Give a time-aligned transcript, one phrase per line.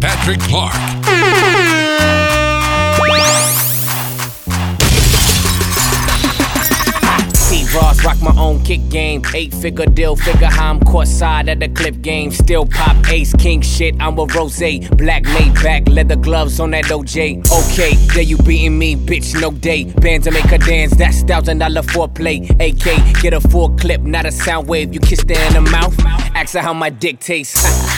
[0.00, 0.74] Patrick Clark.
[7.74, 9.22] Ross, rock my own kick game.
[9.34, 12.30] Eight figure deal, figure how I'm caught side at the clip game.
[12.30, 14.58] Still pop ace, king shit, I'm a rose.
[14.96, 17.46] Black made back, leather gloves on that OJ.
[17.50, 19.84] Okay, there you beating me, bitch, no day.
[19.84, 22.48] Bands to make her dance, that's thousand dollar foreplay.
[22.58, 24.94] AK, get a full clip, not a sound wave.
[24.94, 25.94] You kiss her in the mouth,
[26.34, 27.94] ask her how my dick tastes.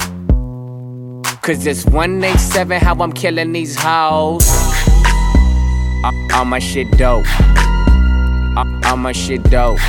[1.41, 4.47] Cause it's 187 how I'm killing these hoes.
[6.35, 7.25] All my shit dope.
[8.85, 9.79] All my shit dope.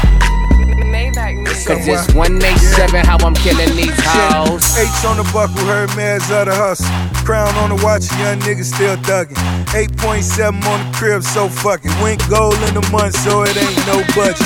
[1.67, 4.79] Cause it's 187 how I'm killing these hoes.
[4.79, 6.87] H on the buckle, heard man's of the hustle.
[7.23, 9.37] Crown on the watch, young niggas still thuggin'.
[9.67, 11.93] 8.7 on the crib, so fuck it.
[12.03, 14.41] Went gold in the month, so it ain't no budget.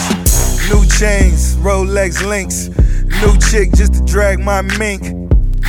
[0.75, 2.69] New chains, Rolex links.
[3.23, 5.26] New chick just to drag my mink.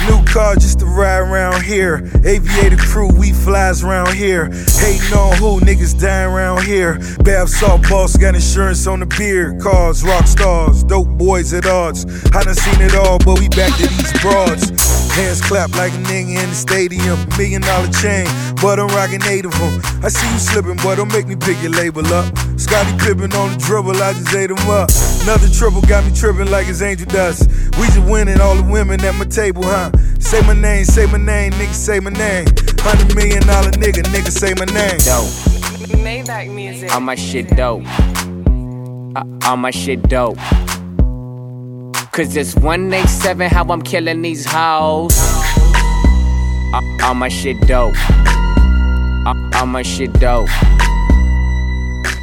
[0.08, 2.10] New car just to ride around here.
[2.24, 4.50] Aviator crew, we flies around here.
[4.80, 7.00] Hating on who, niggas dying around here.
[7.24, 9.58] Bath salt boss got insurance on the beer.
[9.60, 12.06] Cars, rock stars, dope boys at odds.
[12.34, 14.97] I done seen it all, but we back to these broads.
[15.18, 17.18] Hands clap like a nigga in the stadium.
[17.42, 18.28] Million dollar chain,
[18.62, 19.82] but I'm rocking eight of them.
[20.06, 22.30] I see you slipping, boy, don't make me pick your label up.
[22.60, 24.92] Scottie Pippen on the dribble, I just ate him up.
[25.26, 27.50] Another triple got me tripping like it's angel dust.
[27.82, 29.90] We just winning all the women at my table, huh?
[30.20, 32.46] Say my name, say my name, nigga, say my name.
[32.86, 35.02] Hundred million dollar nigga, nigga, say my name.
[35.02, 35.34] Dope.
[35.98, 36.94] Maybach music.
[36.94, 37.82] All my shit dope.
[39.18, 40.38] Uh, all my shit dope.
[42.18, 45.16] Cause it's 187 how I'm killing these hoes.
[47.04, 47.94] All my shit dope.
[49.54, 50.50] All my shit dope.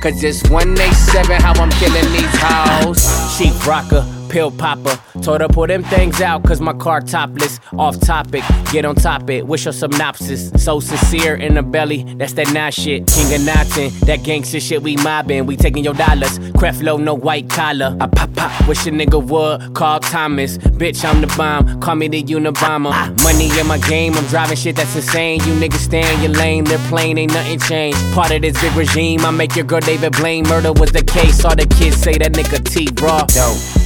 [0.00, 3.38] Cause it's 187 how I'm killing these hoes.
[3.38, 4.98] Cheap rocker, pill popper.
[5.22, 7.60] Told her pull them things out cause my car topless.
[7.78, 8.42] Off topic,
[8.72, 9.46] get on top it.
[9.46, 10.50] Wish her synopsis.
[10.62, 13.06] So sincere in the belly, that's that nah shit.
[13.06, 15.46] King of Nothing, that gangster shit we mobbing.
[15.46, 16.38] We taking your dollars.
[16.58, 17.96] Creflo, no white collar.
[18.00, 19.74] I pop pop, wish a nigga would.
[19.74, 20.58] Call Thomas.
[20.58, 21.80] Bitch, I'm the bomb.
[21.80, 22.92] Call me the Unabomber.
[23.22, 25.40] Money in my game, I'm driving shit that's insane.
[25.40, 27.98] You niggas stay in your lane, they're ain't nothing changed.
[28.14, 30.44] Part of this big regime, I make your girl David Blaine.
[30.48, 31.44] Murder was the case.
[31.44, 33.24] All the kids say that nigga T raw.
[33.26, 33.83] Dope.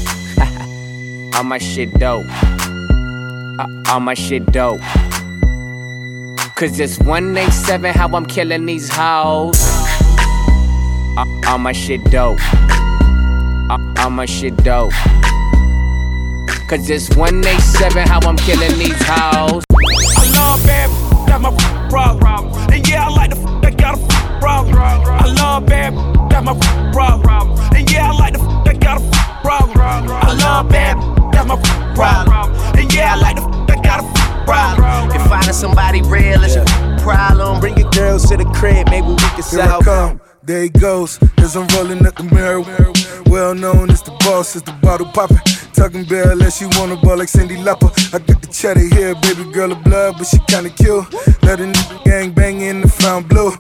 [1.35, 2.27] All my shit dope.
[3.59, 4.81] Uh, all my shit dope.
[6.57, 9.57] Cause it's 187 how I'm killing these hoes.
[11.17, 12.39] Uh, all my shit dope.
[13.71, 14.93] Uh, all my shit dope.
[16.69, 19.63] Cause it's 187 how I'm killing these hoes.
[19.71, 20.91] I love bad,
[21.29, 22.53] that's my problem.
[22.73, 24.77] And yeah, I like the f- that got a f- problem.
[24.77, 25.95] I love bad,
[26.31, 26.59] that's my
[26.93, 27.59] problem.
[27.75, 29.79] And yeah, I like the f- that got a f- problem.
[29.81, 30.97] I love bad,
[31.45, 32.55] that's my problem.
[32.79, 35.11] And yeah, I like the f- that got a f- problem.
[35.15, 36.65] If finding somebody real is your
[37.01, 39.53] problem, bring your girls to the crib, maybe we can solve.
[39.53, 39.85] Here I it.
[39.85, 42.63] come, there he goes, as I'm rolling up the mirror.
[43.27, 45.37] Well known as the boss, as the bottle popping.
[45.75, 47.93] Talking bare unless you wanna ball like Cyndi Lauper.
[48.15, 51.05] I got the cheddar here, baby girl of blood, but she kinda cute.
[51.43, 51.71] Let a
[52.05, 53.51] gang bang in the found blue.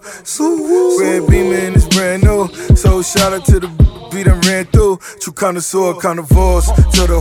[0.99, 2.49] Red beamer and it's brand new.
[2.75, 3.69] So shout out to the
[4.11, 4.99] beat I ran through.
[5.21, 6.67] True connoisseur, carnivores.
[6.95, 7.19] To the,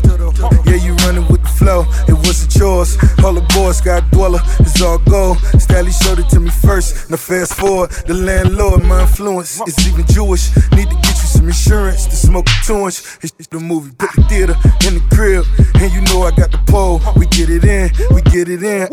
[0.66, 1.86] yeah, you running with the flow.
[2.08, 2.98] It wasn't yours.
[3.24, 5.38] All the boys got dweller, it's all gold.
[5.60, 7.10] Stally showed it to me first.
[7.12, 10.56] Now fast forward, the landlord, my influence is even Jewish.
[10.72, 13.02] Need to get you some insurance to smoke a two inch.
[13.22, 14.56] It's the movie, put the theater
[14.88, 15.46] in the crib.
[15.82, 17.02] And you know I got the pole.
[17.16, 18.88] We get it in, we get it in.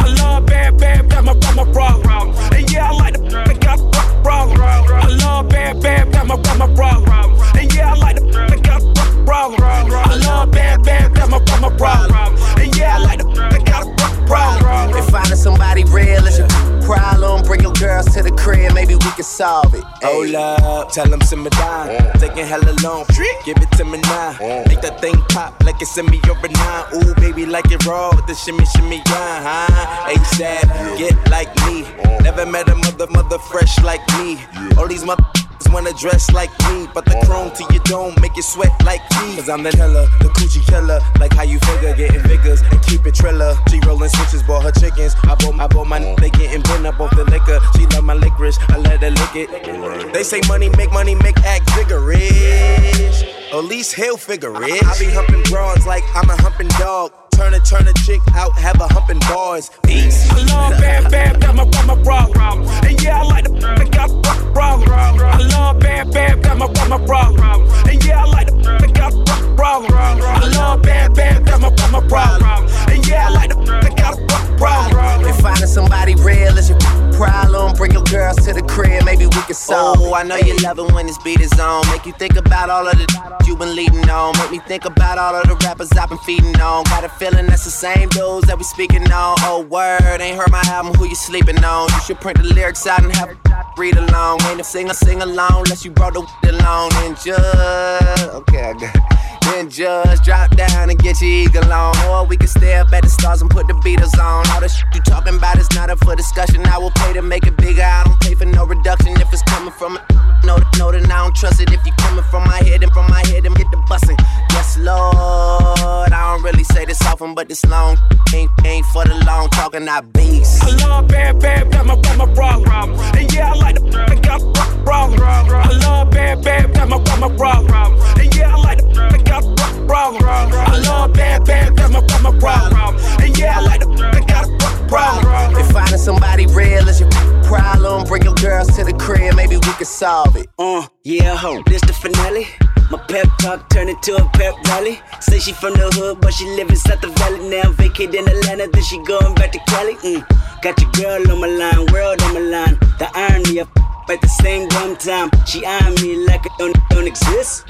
[0.00, 2.34] I love bad, bad, that's my, that's my problem.
[2.52, 4.60] And yeah, I like the that got f- problem.
[4.60, 7.08] I love bad, bad, that's my, my problem.
[7.56, 9.62] And yeah, I like the that got f- problem.
[9.62, 12.36] I love bad, bad, that's my, my problem.
[12.58, 13.99] And yeah, I like the that got f-
[14.30, 14.96] problem.
[14.96, 16.48] If finding somebody real is your
[16.86, 19.84] problem, bring your girls to the crib, maybe we can solve it.
[20.02, 21.88] Hold up, tell them simmer down.
[22.18, 23.04] Taking hella long,
[23.44, 24.36] give it to me now.
[24.68, 26.84] Make that thing pop like it's in me over nine.
[26.94, 30.12] Ooh, baby, like it raw with the shimmy, shimmy, yeah, huh?
[30.14, 31.82] ASAP, get like me.
[32.22, 34.38] Never met a mother, mother fresh like me.
[34.78, 35.24] All these mother
[35.68, 39.36] wanna dress like me, but the chrome to your dome make you sweat like me.
[39.36, 41.00] Cause I'm the killer, the coochie killer.
[41.18, 43.54] Like how you figure, getting figures and keep it triller.
[43.68, 45.14] She rolling switches, bought her chickens.
[45.24, 47.60] I bought, I bought my, they getting bent up off the liquor.
[47.76, 50.12] She love my licorice, I let her lick it.
[50.12, 53.22] They say money make money make act vigorous.
[53.52, 54.84] At least he'll figure it.
[54.84, 57.12] I be humping broads like I'm a humping dog.
[57.40, 59.70] Turn a turn a chick out, have a humping bars.
[59.82, 60.30] Peace.
[60.30, 62.68] I love bad, bad, bad, my, bad, my problem.
[62.84, 64.10] And yeah, I like the that got
[64.52, 64.90] problem.
[64.90, 67.66] I love bad, bad, bad, my, bad, my problem.
[67.88, 69.90] And yeah, I like the that got problem.
[69.94, 72.68] I love bad, bad, bad, my, bad, my problem.
[72.92, 75.26] And yeah, I like the that got problem.
[75.26, 76.78] If finding somebody real is your
[77.16, 79.96] problem, bring your girls to the crib, maybe we can solve.
[80.00, 81.88] Oh, I know you love it when this beat is on.
[81.88, 84.36] Make you think about all of the you been leading on.
[84.38, 86.84] Make me think about all of the rappers I've been feeding on.
[86.84, 89.36] Got a feeling that's the same dudes that we speaking on.
[89.40, 91.88] Oh, word, ain't heard my album, who you sleeping on?
[91.90, 93.36] You should print the lyrics out and have
[93.76, 94.42] read along.
[94.44, 98.34] Ain't a singer sing along unless you brought the along and just.
[98.34, 99.20] Okay, I got it.
[99.42, 101.96] Then just drop down and get your eagle on.
[102.06, 104.46] Or we can stay up at the stars and put the Beatles on.
[104.50, 106.64] All the shit you talking about is not up for discussion.
[106.66, 107.82] I will pay to make it bigger.
[107.82, 110.02] I don't pay for no reduction if it's coming from it.
[110.44, 113.06] No, know that I don't trust it if you coming from my head and from
[113.08, 114.16] my head and get the bussin'.
[114.50, 116.12] Yes, Lord.
[116.12, 117.98] I don't really say this but this long
[118.34, 119.86] ain't, ain't for the long talking.
[119.88, 120.62] I beast.
[120.62, 122.98] I love bad, bad, bad, my, bad, my problem.
[123.14, 124.40] And yeah, I like the that got
[124.84, 125.20] problem.
[125.22, 128.00] I love bad, bad, bad, my, bad, my problem.
[128.18, 129.42] And yeah, I like the that got
[129.86, 130.24] problem.
[130.24, 132.96] I love bad, bad, bad, my, bad, my problem.
[133.20, 135.56] And yeah, I like the that got problem.
[135.60, 137.10] If finding somebody real is your
[137.50, 140.46] problem, bring your girls to the crib, maybe we can solve it.
[140.56, 142.46] Uh, yeah, ho, this the finale.
[142.90, 145.00] My pep talk turned into a pep rally.
[145.20, 147.70] Say she from the hood, but she live inside the valley now.
[147.72, 149.94] Vacate in Atlanta, then she going back to Cali.
[149.94, 150.22] Mm.
[150.62, 152.78] Got your girl on my line, world on my line.
[152.98, 153.68] The irony of
[154.10, 155.30] at the same dumb time.
[155.46, 157.64] She eyeing me like it don't, don't exist.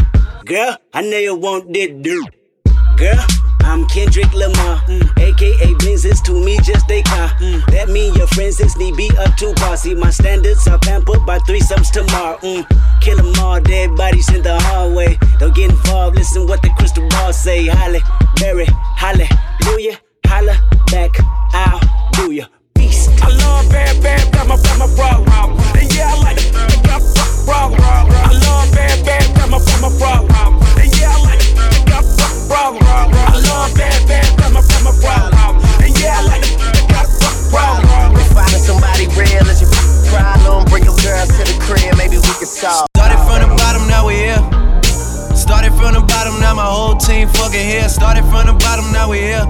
[0.46, 2.39] Girl, I know you want that dude.
[3.00, 3.16] Girl,
[3.60, 5.18] I'm Kendrick Lamar, mm.
[5.18, 7.30] aka Benzes to me just they car.
[7.40, 7.64] Mm.
[7.72, 9.78] That mean your friends is need be up to par.
[9.78, 12.36] See my standards are pampered by threesomes tomorrow.
[12.40, 12.66] Mm.
[13.00, 15.16] Kill them all, dead bodies in the hallway.
[15.38, 17.64] Don't get involved, listen what the crystal ball say.
[17.68, 18.00] Halle,
[18.36, 18.66] Berry,
[18.96, 20.60] hallelujah, holla
[20.92, 21.16] back,
[21.54, 21.80] I'll
[22.12, 22.44] do ya.
[22.74, 23.08] Beast.
[23.22, 25.56] I love bad, bad, bad, my, bad, my problem.
[25.74, 27.00] And yeah, I like that got
[27.46, 27.80] problem.
[27.80, 30.60] I love bad, bad, bad, my, bad, my problem.
[30.76, 31.79] And yeah, I like got
[32.50, 32.82] problem.
[32.82, 35.54] I love bad, bad, bad, my, bad, my problem.
[35.78, 36.58] And yeah, I like the
[36.90, 38.18] that got problem.
[38.18, 39.70] If finding somebody real is your
[40.10, 42.90] problem, bring your girls to the crib, maybe we can solve.
[42.98, 44.42] Started from the bottom, now we here.
[45.38, 47.86] Started from the bottom, now my whole team fucking here.
[47.86, 49.46] Started from the bottom, now we here.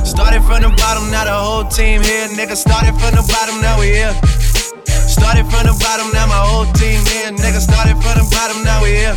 [0.00, 2.32] Started from the bottom, now the whole team here.
[2.32, 4.16] Nigga, started from the bottom, now we here.
[5.04, 7.28] Started from the bottom, now my whole team here.
[7.36, 9.16] Nigga, started from the bottom, now we here.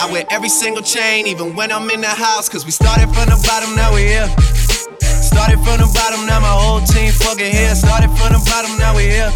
[0.00, 2.48] I wear every single chain, even when I'm in the house.
[2.48, 4.28] Cause we started from the bottom, now we here.
[5.00, 7.74] Started from the bottom, now my whole team fucking here.
[7.74, 9.32] Started from the bottom, now we here.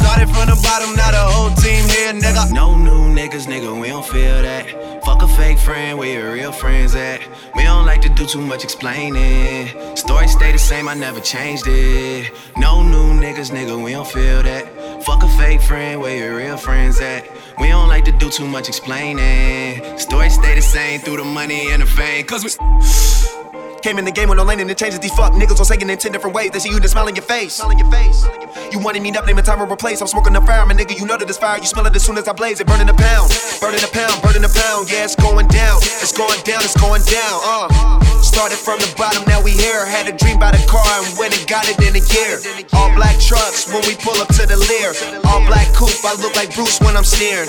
[0.00, 2.50] Started from the bottom, now the whole team here, nigga.
[2.52, 4.64] No new niggas, nigga, we don't feel that.
[5.04, 7.20] Fuck a fake friend, where your real friends at?
[7.54, 9.68] We don't like to do too much explaining.
[9.96, 12.32] Story stay the same, I never changed it.
[12.56, 14.64] No new niggas, nigga, we don't feel that.
[15.04, 17.28] Fuck a fake friend, where your real friends at?
[17.58, 19.98] We don't like to do too much explaining.
[19.98, 22.24] Story stay the same through the money and the fame.
[22.24, 23.49] Cause we.
[23.82, 25.80] Came in the game with no lane and it changes these fuck niggas on saying
[25.80, 26.50] in 10 different ways.
[26.50, 27.54] They see you just smile in your face.
[27.54, 28.26] Smile in your face.
[28.70, 30.02] You wanted me up, name a time or replace.
[30.02, 30.98] I'm smoking the fire, my nigga.
[30.98, 31.58] You know that it's fire.
[31.58, 32.66] You smell it as soon as I blaze it.
[32.66, 34.90] Burning a pound, burning a pound, burning a pound.
[34.90, 35.78] Yeah, it's going down.
[35.80, 37.40] It's going down, it's going down.
[37.42, 38.00] Uh.
[38.20, 39.86] Started from the bottom, now we here.
[39.86, 42.36] Had a dream about a car and went and got it in a year.
[42.76, 44.92] All black trucks when we pull up to the Lear.
[45.24, 47.48] All black coupe, I look like Bruce when I'm steering.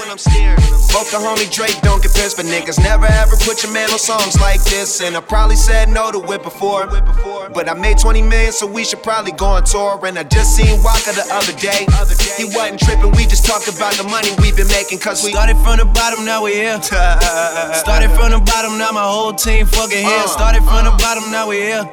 [0.96, 2.80] Both the homie Drake don't get pissed for niggas.
[2.80, 5.02] Never ever put your man on songs like this.
[5.02, 6.88] And I probably said no to it before.
[7.54, 10.00] But I made 20 million, so we should probably go on tour.
[10.06, 11.86] And I just seen Waka the other day.
[12.38, 15.00] He wasn't tripping, we just talked about the money we've been making.
[15.00, 16.82] Cause we started from the bottom, now we here.
[17.82, 20.24] Started from the bottom, now my whole team fucking here.
[20.24, 20.98] Uh, started from the uh.
[20.98, 21.84] bottom, now we here.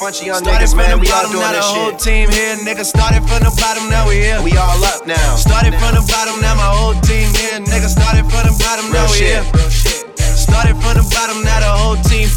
[0.00, 1.90] Bunch of young Started niggas, from man, the we all bottom, doing now the whole
[1.92, 2.00] shit.
[2.00, 2.84] team here, nigga.
[2.84, 4.40] Started from the bottom, now we here.
[4.42, 5.36] We all up now.
[5.36, 7.88] Started from the bottom, now my whole team here, nigga.
[7.88, 9.52] Started from the bottom, now Real we shit, here.
[9.56, 10.04] real shit.
[10.36, 12.28] Started from the bottom, now the whole team.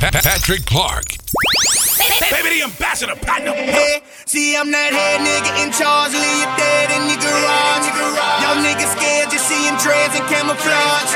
[0.00, 1.16] Pa- Patrick Clark.
[2.30, 3.52] Baby, the ambassador, partner.
[3.52, 6.12] Hey, see, I'm that head nigga in charge.
[6.12, 7.86] Leave you dead in your garage.
[8.44, 11.10] Y'all niggas scared, just seeing dreads and camouflage.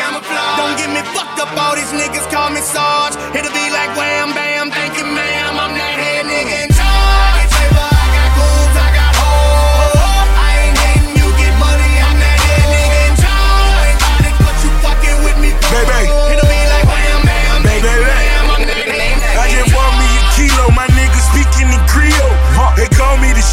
[0.56, 3.16] Don't get me fucked up, all these niggas call me Sarge.
[3.36, 5.39] It'll be like wham bam, thank you, ma'am.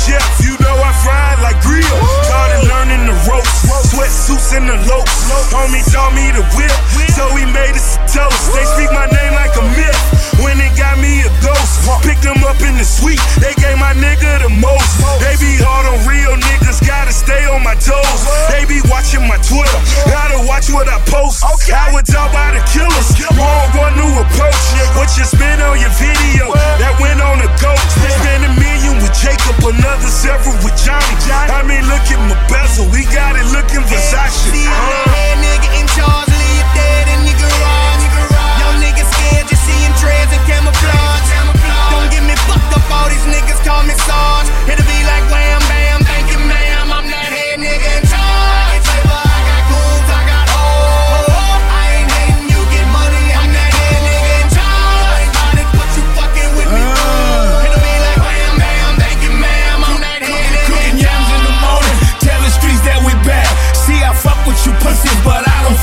[0.07, 1.99] Chef, you know I fry like grill.
[2.23, 5.15] Started learning the ropes, sweatsuits and the lopes.
[5.51, 6.73] Homie taught me to whip,
[7.15, 8.51] so he made us a toast.
[8.51, 9.99] They speak my name like a myth.
[10.43, 13.21] When it got me a ghost, picked them up in the suite.
[13.41, 14.85] They gave my nigga the most.
[15.23, 18.21] They be hard on real niggas, gotta stay on my toes.
[18.53, 21.41] They be watching my Twitter, gotta watch what I post.
[21.71, 24.61] I would talk by the killers, wrong one new approach.
[24.93, 27.81] What you spend on your video that went on a goat.
[27.97, 31.17] Spend a million with Jacob, another several with Johnny.
[31.49, 34.49] I mean, look at my bezel, we got it looking Versace.
[34.49, 38.03] See, I'm that head nigga in charge, leave dead in your garage.
[38.57, 41.29] Y'all niggas scared, just seeing dreads and camouflage.
[41.93, 44.49] Don't get me fucked up, all these niggas call me Sarge.
[44.71, 45.56] It'll be like wham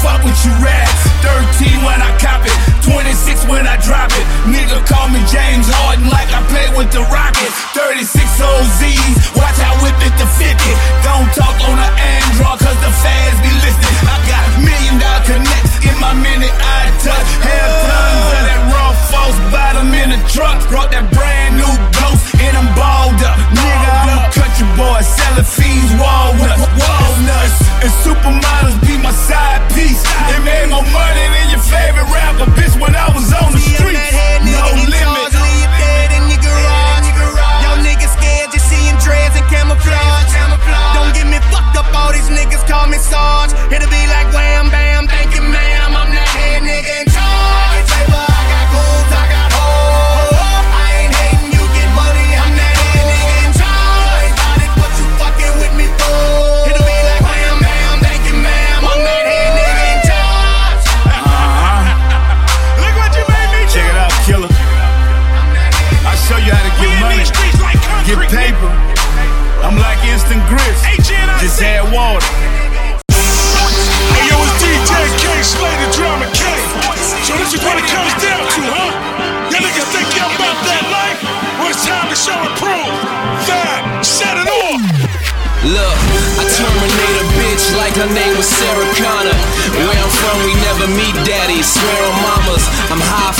[0.04, 1.00] fuck with you rats.
[1.24, 2.52] 13 when I cop it,
[2.84, 4.26] 26 when I drop it.
[4.44, 7.56] Nigga call me James Harden like I play with the Rockets.
[7.72, 8.04] 36
[8.36, 10.52] OZs, watch I whip it to 50.
[11.00, 13.96] Don't talk on the Android, cause the fans be listening.
[14.04, 17.28] I got million dollar connects in my minute I touch.
[17.40, 20.60] Half tons of that raw false bottom in the truck.
[20.68, 21.08] Brought that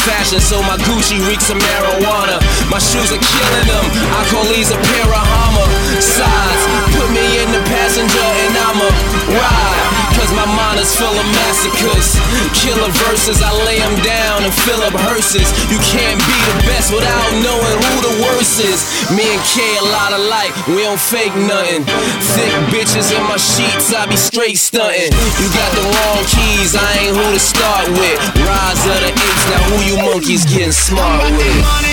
[0.07, 2.41] High fashion, so my Gucci reeks of marijuana.
[2.71, 3.85] My shoes are killing them.
[4.17, 6.65] I call these a pair of homicides.
[6.97, 8.89] Put me in the passenger and I'ma
[9.37, 10.05] ride.
[10.17, 12.17] Cause my mind is full of massacres.
[12.57, 15.51] Killer verses, I lay them down and fill up hearses.
[15.69, 18.81] You can't be the best without knowing who the worst is.
[19.13, 21.85] Me and K a lot alike, we don't fake nothing.
[22.33, 25.13] Thick bitches in my sheets, I be straight stunting.
[25.13, 28.17] You got the wrong keys, I ain't who to start with.
[28.39, 31.91] Rise of the apes, now who you monkeys getting smart I'm about that money,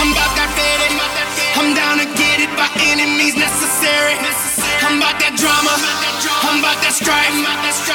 [0.00, 0.96] I'm about that faded.
[1.60, 4.16] I'm down to get it by any means necessary.
[4.80, 5.76] I'm about that drama,
[6.40, 7.36] I'm about that strife.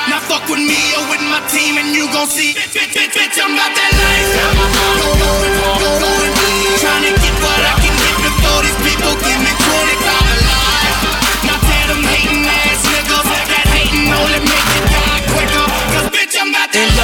[0.06, 2.54] Now fuck with me or with my team and you gon' see.
[2.78, 4.38] Bitch, bitch, bitch, I'm about that life.
[6.78, 9.59] Trying to get what I can get before these people give me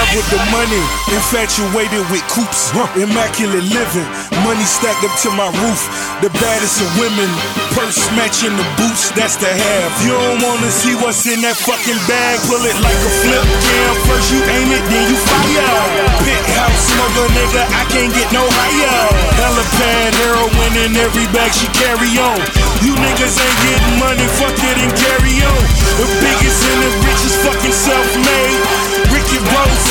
[0.05, 0.83] love with the money,
[1.13, 4.07] infatuated with coops, immaculate living,
[4.43, 5.81] money stacked up to my roof.
[6.21, 7.29] The baddest of women,
[7.74, 9.91] purse matching the boots, that's the half.
[10.03, 13.93] You don't wanna see what's in that fucking bag, pull it like a flip cam.
[14.07, 15.81] First you aim it, then you fire.
[16.21, 19.01] Penthouse smoker nigga, I can't get no higher.
[19.39, 22.39] Helipad heroin in every bag she carry on.
[22.83, 25.62] You niggas ain't getting money, fuck it and carry on.
[26.00, 28.95] The biggest and the richest fucking self-made.
[29.13, 29.85] Ricky Rose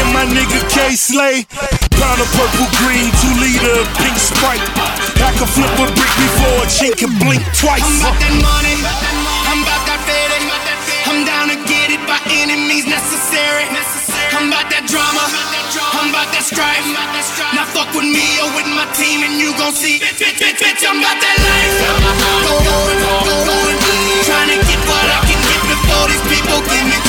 [0.00, 1.44] and my nigga Kay Slay.
[1.98, 4.62] Pound of purple green, two liter pink sprite.
[5.18, 7.82] I can flip a brick before a chink can blink twice.
[7.82, 8.76] I'm about that money,
[9.50, 10.42] I'm about that faded.
[11.08, 13.66] I'm down to get it by any means necessary.
[14.36, 15.24] I'm about that drama,
[15.98, 16.86] I'm about that strife.
[17.56, 19.98] Now fuck with me or with my team and you gon' see.
[19.98, 21.74] Bitch, bitch, bitch, bitch, I'm about that life.
[22.46, 23.58] Go, go, go, go,
[24.22, 27.07] Trying to get what I can get before these people give me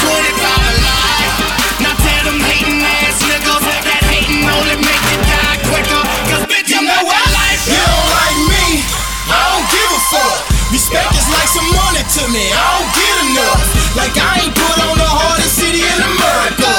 [10.10, 10.50] fuck.
[10.74, 13.62] Respect is like some money to me, I don't get enough.
[13.98, 16.74] Like I ain't put on the hardest city in America,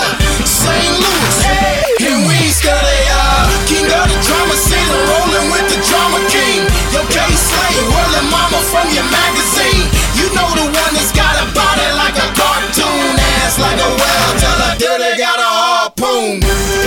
[0.46, 0.94] St.
[0.94, 1.36] Louis.
[2.06, 3.46] And we ain't scared of y'all.
[3.66, 6.66] King of the drama city, rolling with the drama king.
[6.94, 9.86] Yo, Kay Slay, rolling mama from your magazine.
[10.18, 14.32] You know the one that's got a body like a cartoon, ass like a whale,
[14.38, 16.79] tell her dirty got a harpoon.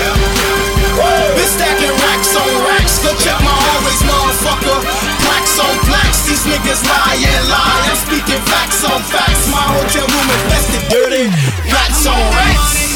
[6.43, 7.87] These niggas lie and lie.
[7.87, 9.47] I'm speaking facts on facts.
[9.47, 11.25] My hotel room infested, dirty
[11.71, 12.95] rats on rats.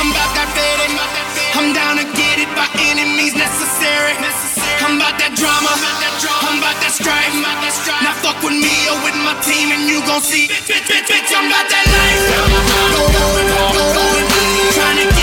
[0.00, 0.88] I'm about that faded.
[1.56, 4.16] I'm down to get it by any means necessary.
[4.80, 5.72] I'm about that drama.
[6.40, 7.34] I'm about that strife.
[7.36, 10.48] Now fuck with me or with my team and you gon' see.
[10.48, 12.24] Bitch, bitch, bitch, I'm about that life.
[14.72, 15.19] Trying to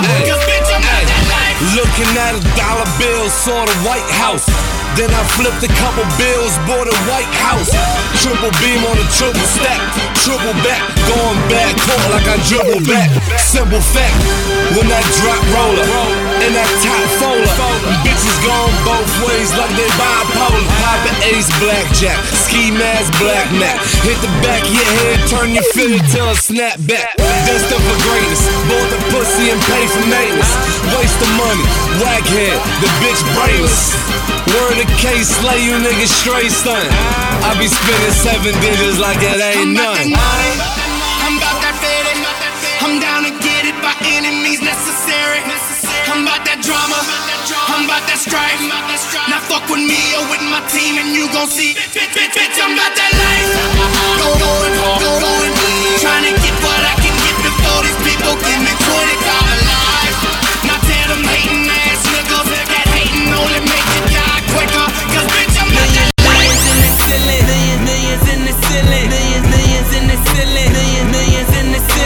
[0.00, 0.32] quicker.
[0.32, 1.06] Cause bitch, I'm that.
[1.76, 4.48] Looking at a dollar bill, saw the White House.
[4.98, 7.70] Then I flipped a couple bills, bought a White House.
[8.18, 9.78] Triple beam on a triple stack,
[10.24, 13.12] triple back, going back, court like I dribble back.
[13.38, 14.18] Simple fact,
[14.74, 15.86] when that drop roller
[16.42, 17.46] and that top folder,
[18.02, 20.64] bitches going both ways like they bipolar.
[20.82, 22.18] Poppin' ace blackjack,
[22.50, 23.78] ski mask black Mac.
[24.02, 27.14] Hit the back of your head, turn your fitted till a snap back.
[27.46, 30.50] Destined for greatness, bought the pussy and pay for maintenance.
[30.98, 31.66] Waste the money,
[32.02, 33.94] whack head, the bitch brainless.
[34.50, 36.82] Word of case, slay you niggas straight stun.
[37.46, 40.10] I be spending seven digits like it ain't none.
[48.20, 48.60] Strife.
[49.32, 51.72] Now fuck with me or with my team and you gon' see.
[51.96, 53.48] Bitch, bitch, bitch, I'm about that life.
[54.20, 54.52] Go, go,
[56.04, 60.16] Trying to get what I can get before these people give me 25 alive.
[60.68, 64.86] Now tell them hating ass niggas that hating only make you die quicker.
[65.16, 67.44] Cause bitch, I'm that Millions in the ceiling,
[67.88, 72.00] millions, in the ceiling, millions, millions in the ceiling, millions, millions in the ceiling.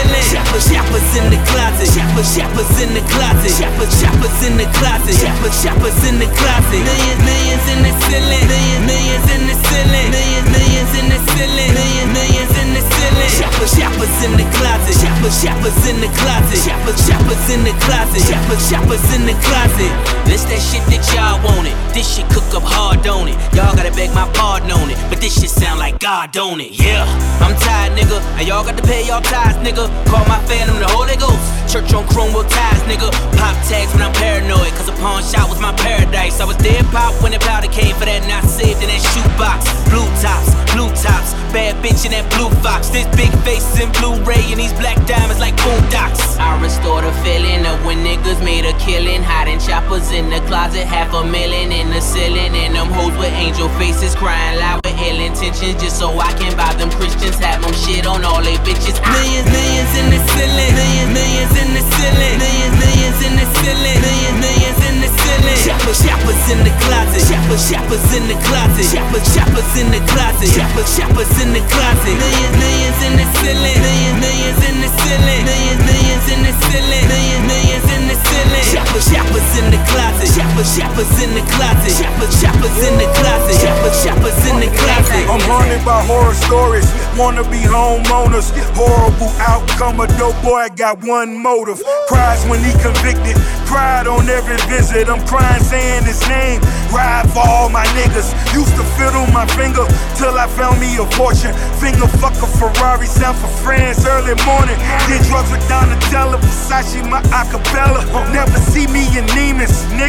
[1.15, 5.99] In the closet, shoppers, shoppers in the closet, shoppers, shoppers in the closet, shoppers, shoppers
[6.07, 6.81] in the closet.
[6.83, 11.71] Millions, millions in the ceiling, millions, millions in the ceiling, millions, millions in the ceiling,
[11.75, 13.31] millions, millions in the ceiling.
[13.35, 18.23] Shoppers, shoppers in the closet, shoppers, shoppers in the closet, shoppers, shoppers in the closet,
[18.23, 20.14] shoppers, shoppers in the closet.
[20.25, 21.73] This that shit that y'all wanted.
[21.93, 23.37] This shit cook up hard, don't it?
[23.55, 24.97] Y'all gotta beg my pardon on it.
[25.09, 26.73] But this shit sound like God, don't it?
[26.73, 27.05] Yeah.
[27.39, 28.19] I'm tired, nigga.
[28.37, 29.87] And y'all got to pay y'all tithes, nigga.
[30.09, 31.39] Call my phantom the Holy Ghost.
[31.71, 33.11] Church on Chromebook ties, nigga.
[33.37, 34.71] Pop tags when I'm paranoid.
[34.75, 36.39] Cause a pawn shop was my paradise.
[36.39, 39.67] I was dead pop when the powder came for that not saved in that shoebox.
[39.91, 41.35] Blue tops, blue tops.
[41.51, 42.89] Bad bitch in that blue fox.
[42.89, 46.35] This big faces in Blu-ray and these black diamonds like boondocks.
[46.39, 49.23] I restore the feeling of when niggas made a killing.
[49.23, 52.55] Hiding choppers in the closet, half a million in the ceiling.
[52.55, 55.75] And them hoes with angel faces crying loud with ill intentions.
[55.75, 57.35] Just so I can buy them Christians.
[57.43, 58.95] Have them shit on all they bitches.
[59.03, 60.71] Millions, millions in the ceiling.
[60.71, 62.35] Millions, millions in the ceiling.
[62.39, 63.99] Millions, millions in the ceiling.
[63.99, 65.59] Millions, millions in the ceiling.
[65.67, 67.21] Shoppers, shoppers in the closet.
[67.27, 68.87] Shoppers, shoppers in the closet.
[68.87, 70.49] Shoppers, shoppers in the closet.
[70.55, 72.15] Shoppers, shoppers in the closet.
[72.15, 73.77] Millions, millions in the ceiling.
[73.83, 75.43] Millions, millions in the ceiling.
[75.43, 77.05] Millions, millions in the ceiling.
[77.11, 78.65] Millions, millions in the ceiling.
[78.71, 80.04] Shoppers, shoppers in the closet.
[80.35, 81.91] Shoppers, shoppers in the closet.
[81.95, 83.55] Shoppers, shoppers in the closet.
[83.55, 85.23] Shoppers, shoppers in the closet.
[85.31, 86.87] I'm haunted by horror stories.
[87.17, 88.51] Wanna be homeowners.
[88.75, 89.99] Horrible outcome.
[90.01, 91.81] A dope boy got one motive.
[92.07, 93.37] Cries when he convicted.
[93.65, 95.07] Cried on every visit.
[95.09, 96.61] I'm crying saying his name.
[96.91, 98.31] Ride for all my niggas.
[98.53, 101.53] Used to fiddle my finger till I found me a fortune.
[101.79, 104.77] Finger fuck a Ferrari, sound for friends early morning.
[105.07, 108.03] Did drugs with Donatella, Versace, my acapella.
[108.31, 109.25] Never see me in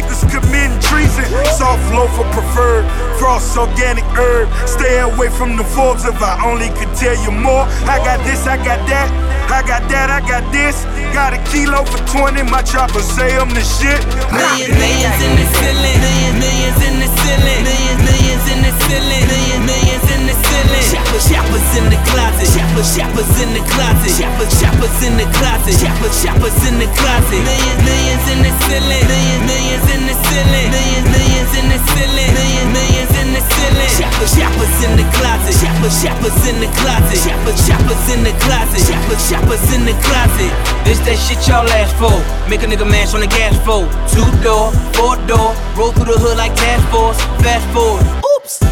[0.07, 1.25] Niggas committing treason.
[1.57, 2.85] Soft loaf for preferred.
[3.19, 4.47] Frost organic herb.
[4.67, 7.67] Stay away from the Forbes if I only could tell you more.
[7.83, 9.11] I got this, I got that.
[9.51, 10.85] I got that, I got this.
[11.13, 13.99] Got a kilo for 20, my chopper say I'm the shit.
[14.31, 15.99] Millions, millions in the ceiling.
[15.99, 17.63] Millions, millions in the ceiling.
[17.63, 19.25] Millions, millions in the ceiling.
[19.25, 20.85] Millions, millions in the ceiling.
[20.91, 22.47] Shoppers, shoppers in the closet.
[22.53, 24.11] Shoppers, shoppers in the closet.
[24.13, 25.75] Shoppers, shoppers in the closet.
[25.81, 27.41] Shoppers, shoppers in the closet.
[27.41, 29.05] Millions, millions in the ceiling.
[29.07, 30.69] Millions, millions in the ceiling.
[30.69, 32.31] Millions, millions in the ceiling.
[32.37, 33.91] Millions, millions in the ceiling.
[33.97, 35.55] Shoppers, shoppers in the closet.
[35.57, 37.17] Shoppers, shoppers in the closet.
[37.17, 38.81] Shoppers, shoppers in the closet.
[38.85, 40.51] Shoppers, shoppers in the closet.
[40.85, 42.13] This that shit y'all ask for.
[42.49, 43.89] Make a nigga mash on the gas floor.
[44.11, 47.19] Two door, four door, roll through the hood like task force.
[47.41, 48.26] Fast forward.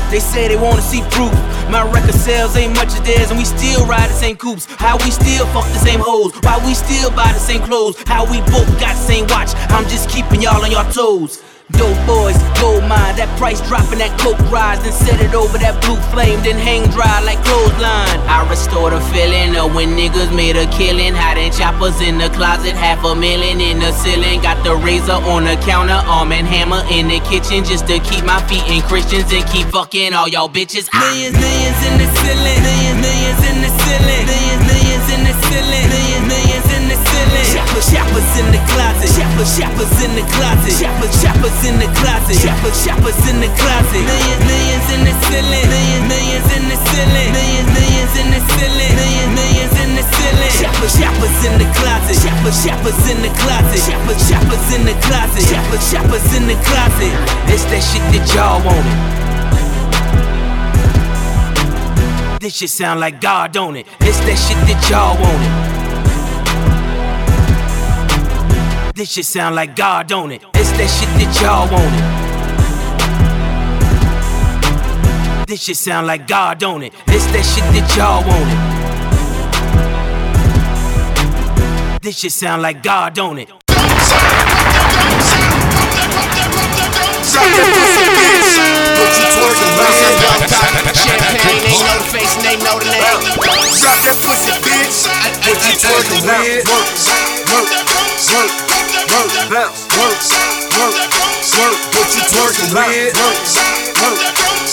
[0.10, 1.34] They say they wanna see proof.
[1.70, 4.66] My record sales ain't much as theirs, and we still ride the same coupes.
[4.78, 6.32] How we still fuck the same hoes?
[6.44, 7.96] Why we still buy the same clothes?
[8.08, 9.52] How we both got the same watch?
[9.70, 11.42] I'm just keeping y'all on your toes.
[11.74, 15.82] Dope boys, gold mine, that price dropping, that coke rise, then set it over that
[15.82, 18.22] blue flame, then hang dry like clothesline.
[18.30, 22.78] I restore the feeling of when niggas made a killing, hiding choppers in the closet,
[22.78, 24.46] half a million in the ceiling.
[24.46, 28.22] Got the razor on the counter, arm and hammer in the kitchen, just to keep
[28.22, 30.86] my feet in Christians and keep fucking all y'all bitches.
[30.94, 32.62] Millions, millions in the ceiling.
[32.62, 34.24] Millions, millions in the ceiling.
[34.30, 35.88] Millions, millions in the ceiling.
[35.90, 36.15] Millions,
[37.10, 37.46] ceiling.
[37.46, 39.10] Shoppers, shoppers in the closet.
[39.14, 40.74] Shoppers, shoppers in the closet.
[40.76, 42.38] Shoppers, shoppers in the closet.
[42.42, 44.04] Shoppers, shoppers in the closet.
[44.06, 45.66] Millions, millions in the ceiling.
[45.70, 47.30] Millions, millions in the ceiling.
[47.36, 48.94] Millions, millions in the ceiling.
[48.96, 50.54] Millions, millions in the ceiling.
[50.60, 52.18] Shoppers, shoppers in the closet.
[52.20, 53.82] Shoppers, shoppers in the closet.
[53.86, 55.44] Shoppers, shoppers in the closet.
[55.46, 57.14] Shoppers, shoppers in the closet.
[57.50, 59.26] This that shit that y'all wanted.
[62.40, 63.88] This shit sound like God, don't it?
[64.00, 65.75] This that shit that y'all wanted.
[68.96, 70.42] This shit sound like God, don't it?
[70.54, 72.00] It's that shit that y'all wanted.
[75.50, 76.94] This shit sound like God, don't it?
[77.08, 78.56] It's that shit that y'all wanted.
[82.02, 83.50] This shit sound like God, don't it?
[90.96, 93.04] Champagne, know the face and they know the name.
[93.04, 95.04] Drop that pussy, bitch.
[95.44, 96.64] What you twerking with?
[96.64, 96.88] Work,
[97.52, 97.68] work,
[98.32, 98.65] work,
[99.56, 100.20] bounce, work,
[100.76, 101.00] work,
[101.56, 101.80] work.
[101.96, 103.16] What you twerking with?
[103.16, 103.40] Work,
[104.04, 104.20] work,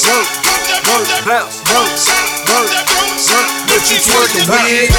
[0.03, 0.27] work,
[0.91, 1.87] work, bounce, work,
[2.51, 2.67] work,
[3.31, 3.47] work.
[3.71, 4.91] What you twerking with?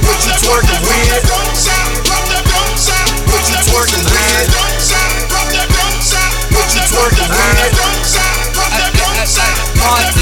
[0.00, 1.20] What you twerking with?
[3.28, 4.48] What you twerking with?
[6.48, 7.92] What you twerking with?
[9.82, 10.16] Work,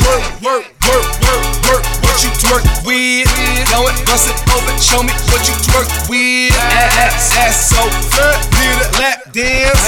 [0.00, 1.84] work, work, work, work.
[2.00, 3.28] What you twerk with?
[3.70, 4.80] Know it, bust it open.
[4.80, 6.75] Show me what you twerk with.
[6.96, 7.82] Ass, ass so
[8.16, 8.38] good.
[8.56, 9.84] Need a lap dance.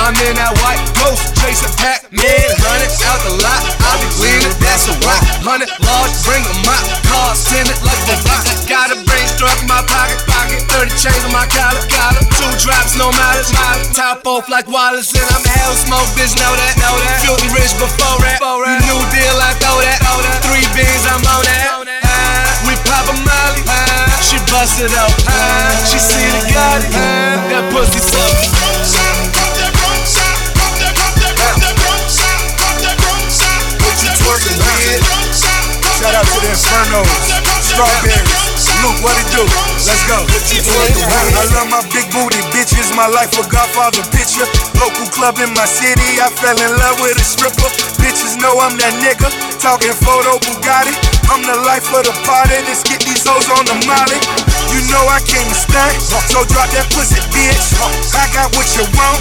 [0.00, 2.48] I'm in that white ghost chasing Pac-Man.
[2.64, 3.60] Running out the lot.
[3.84, 5.20] I be leaning, that's a rock.
[5.44, 6.80] Hundred large, bring a mop.
[7.04, 8.44] Cars it like the rock.
[8.64, 10.64] Got a brain struck in my pocket, pocket.
[10.72, 12.24] 30 chains on my collar, collar.
[12.40, 13.92] Two drops, no mileage, mileage.
[13.92, 17.20] Top off like Wallace, and I'm hell smoke, bitch, know that, know that.
[17.20, 18.16] Filthy rich before.
[18.64, 20.00] You new deal, I throw that.
[20.48, 21.85] Three beans, I'm on that.
[23.06, 23.62] We pop a molly.
[24.22, 25.10] She bust it up.
[25.28, 26.82] Ah, She see the God.
[27.50, 28.56] That pussy suck.
[33.78, 35.02] What you twerking with?
[35.98, 37.08] Shout out to the Infernos,
[37.62, 38.26] Strawberries,
[38.82, 39.44] Luke, what it do?
[39.86, 40.18] Let's go.
[40.26, 41.36] What you twerking with?
[41.38, 44.44] I love my big booty bitches, my life a Godfather picture.
[44.80, 47.70] Local club in my city, I fell in love with a stripper.
[48.02, 49.30] Bitches know I'm that nigga,
[49.62, 51.15] talking photo Bugatti.
[51.26, 54.18] I'm the life of the party, let's get these hoes on the molly.
[54.70, 57.74] You know I came to stunt, so drop that pussy, bitch.
[58.14, 59.20] I got what you want,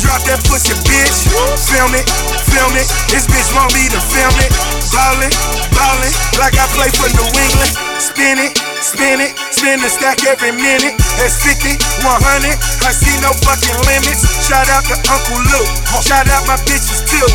[0.00, 1.28] drop that pussy, bitch.
[1.68, 2.04] Film it,
[2.52, 4.52] film it, this bitch want me to film it.
[4.92, 5.32] Ballin',
[5.72, 7.72] ballin', like I play for New England.
[7.96, 8.52] Spin it,
[8.84, 10.94] spin it, spin the stack every minute.
[11.16, 11.72] That's 50,
[12.04, 12.52] 100,
[12.84, 14.24] I see no fucking limits.
[14.44, 15.70] Shout out to Uncle Luke,
[16.04, 17.28] shout out my bitches too.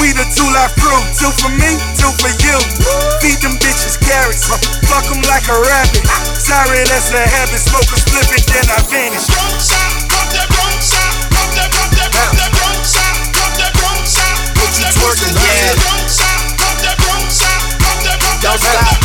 [0.00, 2.56] We the two life crew, two for me, two for you.
[3.24, 4.46] Feed them bitches carrots,
[4.88, 6.04] fuck them like a rabbit.
[6.38, 9.26] Sorry, that's a habit, smoke a split it, then I vanish.
[14.54, 15.54] What you twerking with?
[15.64, 16.02] nigga.
[18.42, 18.96] Don't stop.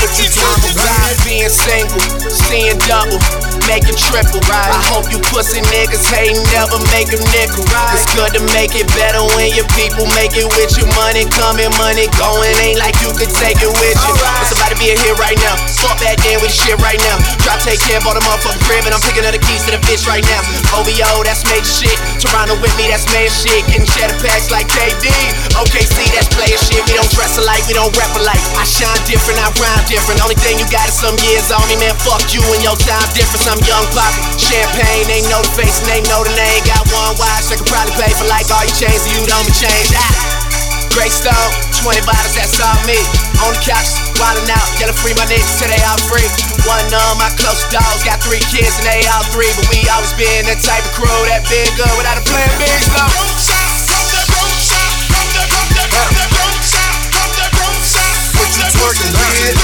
[0.00, 1.24] What you talking about?
[1.24, 4.40] Being single, seeing double making triple.
[4.48, 4.72] Right.
[4.72, 7.62] I hope you pussy niggas hate never make a nickel.
[7.68, 7.94] Right.
[7.94, 10.88] It's good to make it better when your people make it with you.
[10.96, 12.54] Money coming, money going.
[12.64, 14.14] Ain't like you could take it with you.
[14.18, 14.42] Right.
[14.48, 15.54] It's to be a hit right now.
[15.78, 17.16] Fuck back then with the shit right now.
[17.44, 19.82] Drop, take care, bought a motherfucking crib, and I'm picking up the keys to the
[19.86, 20.40] bitch right now.
[20.74, 21.96] OVO, that's major shit.
[22.18, 23.62] Toronto with me, that's major shit.
[23.70, 25.06] Getting cheddar packs like KD.
[25.58, 26.82] OKC, that's player shit.
[26.88, 28.40] We don't dress alike, we don't rap alike.
[28.58, 30.18] I shine different, I rhyme different.
[30.22, 31.94] Only thing you got is some years on me, man.
[32.02, 33.46] Fuck you and your time difference.
[33.46, 34.18] I'm young poppy.
[34.40, 36.62] Champagne, they know the face and they know the name.
[36.66, 39.46] Got one watch, they could probably pay for like all your chains, so you don't
[39.46, 39.94] be changed.
[39.94, 40.46] Ah.
[40.96, 41.52] Great stone,
[41.84, 42.96] 20 bottles, that's all me.
[43.44, 46.28] On the couch, wildin' out, yelling free my niggas till they all free.
[46.64, 50.12] One of my close dogs got three kids and they all three, but we always
[50.16, 52.64] been that type of crew that been good without a plan B.
[52.66, 53.02] So.
[58.36, 59.56] What you twerking, kid?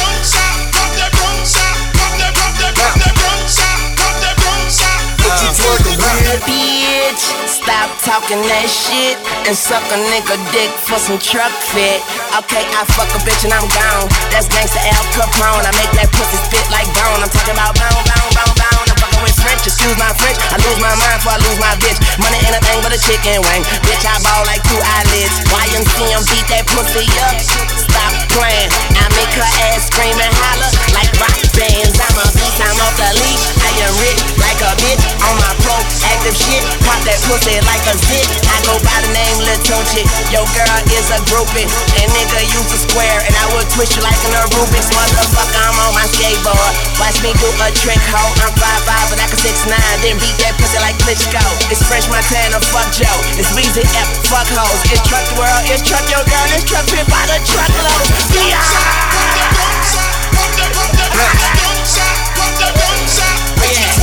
[5.53, 12.01] Bitch, stop talking that shit and suck a nigga dick for some truck fit.
[12.41, 14.09] Okay, I fuck a bitch and I'm gone.
[14.33, 15.61] That's gangsta Al Capone.
[15.69, 17.21] I make that pussy spit like bone.
[17.21, 18.87] I'm talking about bone, bone, bone, bone.
[18.89, 20.41] I'm fucking with French, excuse my French.
[20.49, 22.01] I lose my mind before I lose my bitch.
[22.17, 23.63] Money ain't a thing but a chicken wing.
[23.85, 25.37] Bitch, I ball like two eyelids.
[25.53, 27.37] YMCM beat that pussy up.
[27.77, 28.73] Stop playing.
[28.97, 32.01] I make her ass scream and holler like rock bands.
[32.01, 33.62] I'm a beast, I'm off the leash.
[33.81, 35.73] Am rich like a bitch on my pro
[36.13, 36.63] active shit.
[36.85, 38.29] Pop that pussy like a zit.
[38.47, 40.05] I go by the name Lil Tunechi.
[40.29, 41.67] Yo, girl is a groupie.
[41.99, 43.19] And nigga use a square.
[43.25, 44.93] And I will twist you like an Rubik's.
[44.93, 46.73] Motherfucker, I'm on my skateboard.
[47.01, 48.23] Watch me do a trick, ho.
[48.45, 49.73] I'm 5'5, but I can 6'9.
[50.05, 51.43] Then beat that pussy like Klitschko.
[51.73, 53.19] It's French Montana, fuck Joe.
[53.41, 54.81] It's Weezy F, fuck hoes.
[54.93, 56.47] It's Truck the World, it's Truck Your Girl.
[56.55, 58.05] It's Truck Pimp by the truckload.
[58.37, 58.61] Yeah!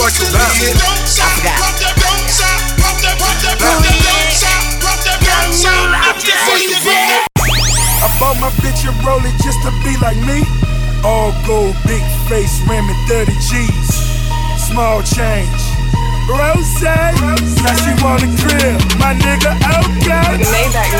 [0.09, 0.73] What you twerking.
[0.73, 1.61] I forgot.
[8.01, 10.41] I bought my bitch a roller just to be like me.
[11.05, 13.89] All gold, big face, ramming 30 G's.
[14.57, 15.61] Small change.
[16.25, 17.13] Rose, now
[17.77, 20.41] she want a crib, my nigga, okay.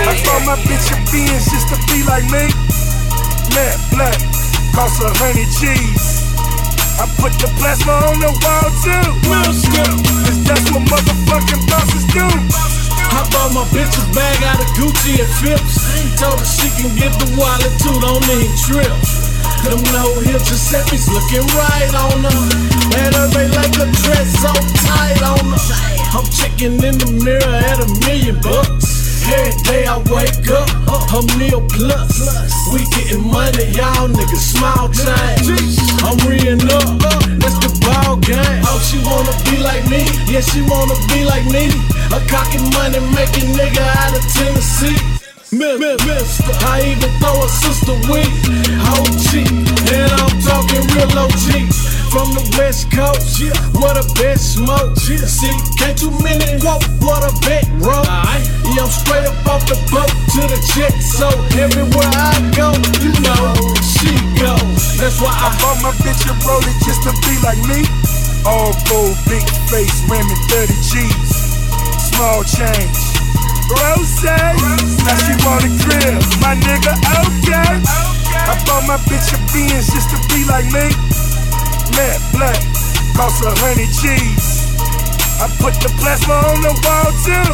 [0.06, 2.45] I bought my bitch a Benz just to be like me.
[3.58, 4.22] Matte black,
[4.76, 6.18] cost a hundred G's.
[6.99, 9.07] I put the plasma on the wall too.
[9.23, 12.27] Cause that's what motherfucking bosses do.
[12.27, 15.79] I bought my bitch a bag out of Gucci and Phipps.
[16.19, 19.31] Told her she can get the wallet too, don't need trips.
[19.63, 22.43] Them no hip Giuseppe's looking right on her.
[22.99, 24.51] And her they like a dress so
[24.83, 25.63] tight on her.
[26.12, 28.98] I'm checking in the mirror at a million bucks.
[29.29, 30.69] Every day I wake up,
[31.13, 32.17] a meal plus.
[32.73, 35.77] We getting money, y'all niggas small change.
[36.01, 36.97] I'm reading up,
[37.37, 38.61] that's the ball game.
[38.65, 41.69] Oh, she wanna be like me, yeah, she wanna be like me.
[42.09, 44.97] A cocky money making nigga out of Tennessee.
[45.51, 48.29] Mister, I even throw a sister weak.
[48.85, 49.45] OG,
[49.93, 51.69] and I'm talking real OG.
[52.10, 54.98] From the west coast, yeah, what a best smoke.
[55.06, 55.30] Yeah.
[55.30, 58.02] See, can't too many quote what a bet roll.
[58.02, 62.74] Yeah, I'm straight up off the boat to the jet, so everywhere I go,
[63.06, 63.54] you know,
[63.86, 64.10] she
[64.41, 64.58] go.
[64.98, 67.86] That's why I, bought my bitch a roller just to be like me.
[68.41, 71.30] All gold, big face, ramming 30 G's.
[72.10, 72.98] Small change.
[73.69, 77.78] Rose, now she want a crib, my nigga, okay.
[78.50, 81.28] I bought my bitch a Benz just to be like me.
[81.95, 82.60] Matte black,
[83.15, 84.69] cost a hundred G's.
[85.39, 87.47] I put the plasma on the wall too.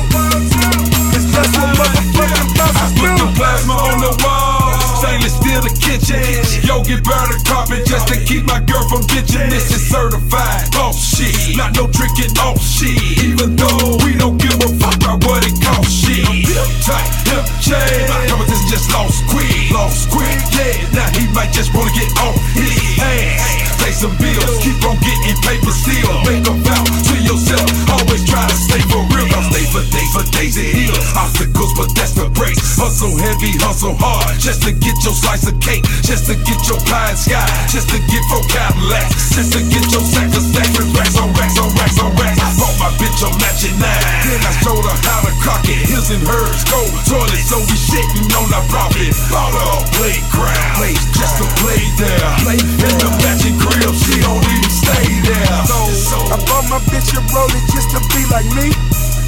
[1.13, 3.05] Cause that's what motherfucking bosses do.
[3.05, 4.73] Put the plasma on the wall.
[4.97, 6.17] Stainless steel the kitchen.
[6.65, 9.53] Yo, get better carpet just to keep my girl from ditching.
[9.53, 11.53] This is certified boss shit.
[11.53, 12.97] Not no tricking off shit.
[13.21, 16.25] Even though we don't give a fuck about what it costs shit.
[16.25, 18.09] Hip tight, hip chain.
[18.09, 19.69] My competition just lost quick.
[19.69, 20.73] Lost quick, yeah.
[20.89, 23.74] Now he might just wanna get off his ass.
[23.85, 26.09] Pay some bills, keep on getting paper still.
[26.25, 27.69] Make a vow to yourself.
[27.93, 29.29] Always try to stay for real.
[29.29, 30.97] Don't stay for days, for days it heal.
[31.13, 32.57] Obstacles, but that's the break.
[32.81, 34.41] Hustle heavy, hustle hard.
[34.41, 35.85] Just to get your slice of cake.
[36.01, 37.45] Just to get your pie and sky.
[37.69, 39.37] Just to get four Cadillacs.
[39.37, 42.41] Just to get your sack of stacks with racks on racks on racks on racks.
[42.41, 44.01] I bought my bitch a matching nine.
[44.25, 45.85] Then I showed her how to cock it.
[45.85, 49.13] His and hers go toilet, so we shitting on our profit.
[49.29, 50.73] Bought a playground.
[50.81, 52.33] Place just to play there.
[52.41, 55.59] Play in the matching crib, she don't even stay there.
[55.67, 58.71] So, I bought my bitch a roller just to be like me.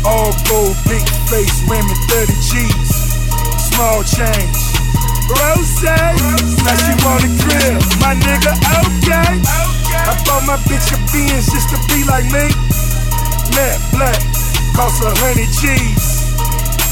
[0.07, 2.89] All gold, big face, ramming 30 G's.
[3.71, 4.57] small change.
[5.27, 7.83] Rose, now she want a crib.
[7.99, 8.55] My nigga,
[8.88, 9.36] okay.
[10.07, 12.47] I bought my bitch a Benz just to be like me.
[13.51, 14.21] Matte black,
[14.71, 16.31] cost a hundred cheese.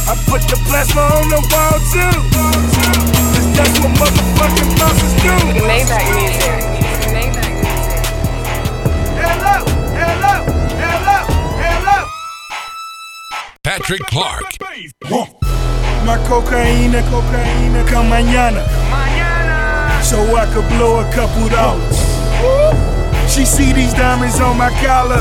[0.08, 2.16] I put the plasma on the wall too.
[3.34, 5.32] Cause that's what motherfucking bosses do.
[5.64, 6.75] Maybach music.
[13.78, 14.44] Patrick Clark.
[16.06, 18.64] My cocaína, cocaína, come mañana.
[20.02, 22.00] So I could blow a couple dollars.
[23.28, 25.20] She see these diamonds on my collar.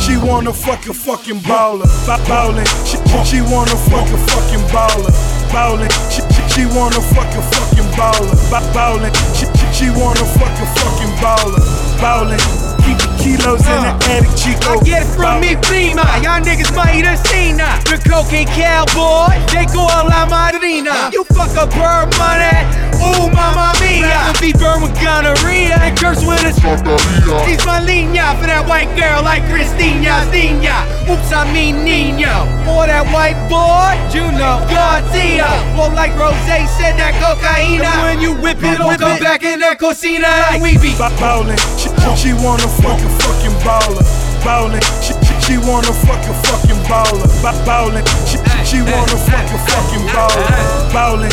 [0.00, 2.64] She wanna fuck a fucking baller, Ba- ballin'.
[2.88, 2.96] She,
[3.28, 5.12] she wanna fuck a fucking baller,
[5.52, 5.90] ballin'.
[6.08, 9.12] She, she, she wanna fuck a fucking baller, Ba- ballin'.
[9.36, 11.60] She, she, she wanna fuck a fucking baller,
[12.00, 12.69] ballin'.
[13.20, 14.80] Kilos in the uh, attic, Chico.
[14.80, 17.76] I get it from me prima, uh, y'all niggas might have seen her.
[17.84, 20.90] The cocaine cowboy, they go a la madrina.
[20.90, 21.10] Uh.
[21.12, 22.56] You fuck up her money,
[22.96, 24.32] ooh mama mia.
[24.40, 26.50] Be burned with gonorrhea and curse with a
[27.44, 30.88] He's my línea for that white girl like Christina, Niña.
[31.10, 32.48] Oops, I mean Nino.
[32.64, 35.48] For that white boy, Juno Garcia.
[35.76, 37.82] Well, like Rose said, that cocaine.
[38.02, 40.28] When you whip it, don't come back in that cocina.
[40.50, 41.58] Like we be ballin'.
[42.00, 44.04] She, she wanna fuck a fucking baller.
[44.44, 44.80] Ballin'.
[45.04, 47.28] She, she, she wanna fuck a fucking baller.
[47.42, 48.04] Ba- ballin'.
[48.24, 50.92] She, she, wanna fuck a fucking baller.
[50.92, 51.30] Ballin'.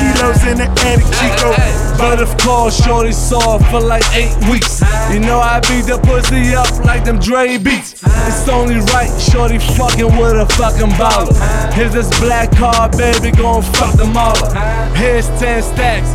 [0.00, 1.52] Kilos in the attic, Chico.
[1.98, 4.80] But of course, Shorty saw for like eight weeks.
[5.12, 8.02] You know I beat the pussy up like them Dre beats.
[8.26, 11.72] It's only right, Shorty fucking with a fucking baller.
[11.72, 14.96] Here's this black car, baby, gon' fuck them all up.
[14.96, 16.10] Here's 10 stacks,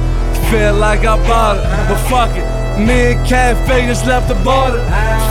[0.50, 2.59] feel like I bought it, but fuck it.
[2.80, 4.80] Me and Cafe just left the border.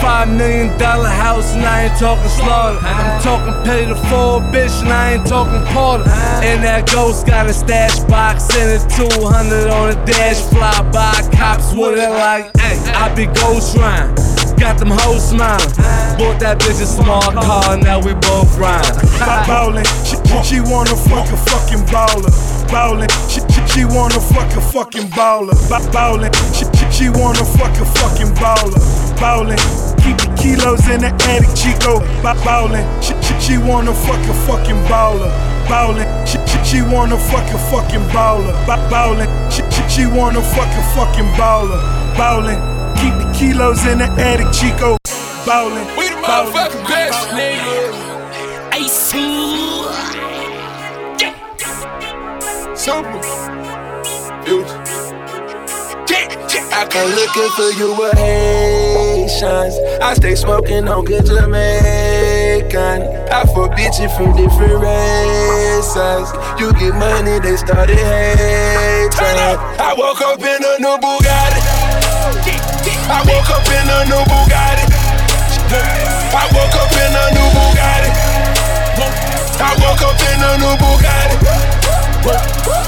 [0.01, 2.79] Five million dollar house and I ain't talking slaughter.
[2.83, 6.09] I'm talking pay the full bitch and I ain't talking porter.
[6.45, 10.41] And that ghost got a stash box and it's 200 on the dash.
[10.53, 14.15] Fly by cops with it like, hey, I be ghost rhyme.
[14.59, 15.71] Got them hoes smiling.
[16.19, 18.83] Bought that bitch a small car, now we both rhyme.
[19.47, 19.87] Ballin'.
[20.03, 22.27] She, she wanna fuck a fucking baller.
[22.67, 23.09] Ballin'.
[23.31, 23.39] She,
[23.79, 25.55] she, she wanna fuck a fucking baller.
[25.69, 26.33] Ba- Ballin'.
[26.53, 28.75] She, she, she wanna fuck a fucking baller.
[29.21, 29.57] Ballin'.
[30.03, 32.01] Keep the kilos in the attic, Chico.
[32.23, 32.85] Ba- Ballin'.
[33.03, 35.31] She, she, she wanna fuck a fucking baller.
[35.69, 36.07] Ballin'.
[36.27, 38.53] She, she, she wanna fuck a fucking baller.
[38.67, 39.29] Ba- Ballin'.
[39.51, 41.79] She, she, she wanna fuck a fucking baller.
[42.17, 42.59] Ballin'.
[42.99, 44.97] Keep the kilos in the attic, Chico.
[45.47, 45.87] Ballin'.
[45.97, 48.75] We the motherfucking best, nigga.
[48.75, 49.09] Ace.
[52.79, 53.38] Super.
[56.79, 59.75] I come looking for you with Haitians.
[60.01, 63.03] I stay smoking on good Jamaican.
[63.35, 66.31] I fuck bitches from different races.
[66.55, 69.59] You get money, they started hating.
[69.83, 71.59] I woke up in a new Bugatti.
[73.11, 74.87] I woke up in a new Bugatti.
[76.31, 78.11] I woke up in a new Bugatti.
[79.59, 81.58] I woke up in a new Bugatti.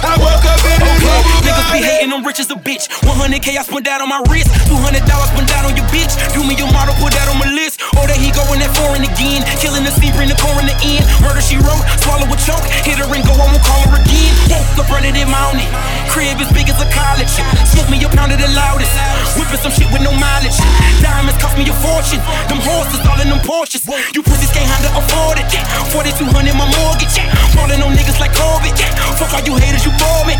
[0.02, 2.90] I woke up in a new Niggas be hating on rich as a bitch.
[3.06, 4.50] 100k I spent that on my wrist.
[4.66, 6.10] 200 dollars spent that on your bitch.
[6.34, 7.69] Do me your model, put that on my list.
[7.98, 9.42] Or that he going that foreign again.
[9.58, 11.02] Killing the scene, bring the core in the end.
[11.22, 12.64] Murder she wrote, swallow a choke.
[12.86, 14.32] Hit her and go, I won't call her again.
[14.50, 15.66] Woke up running in mountain.
[16.10, 17.30] Crib as big as a college.
[17.70, 18.92] Smoke me a pound of the loudest.
[19.38, 20.58] Whipping some shit with no mileage.
[21.02, 22.22] Diamonds cost me a fortune.
[22.50, 23.86] Them horses all in them Porsches.
[24.14, 25.46] You pussies can't handle afford it.
[25.90, 27.18] 4200 my mortgage.
[27.54, 28.74] Falling on niggas like Corbett.
[29.18, 30.34] Fuck all you haters, you bore me.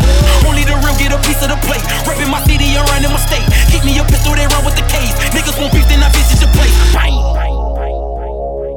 [0.47, 1.83] Only the real get a piece of the plate.
[2.07, 3.45] Reppin' my city and running my state.
[3.71, 5.13] Keep me a pistol, they run with the case.
[5.35, 6.73] Niggas won't beef, then I visit your place.
[6.93, 7.50] Bang.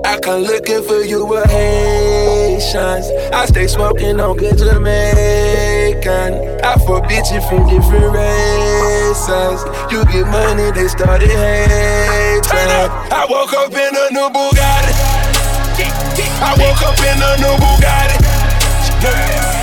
[0.04, 3.08] I come looking for you with Haitians.
[3.32, 6.32] I stay smoking on good Jamaican.
[6.62, 9.64] I fuck bitches from different races.
[9.90, 12.52] You get money, they started hating.
[12.52, 14.92] I woke up in a new Bugatti.
[16.44, 18.20] I woke up in a new Bugatti.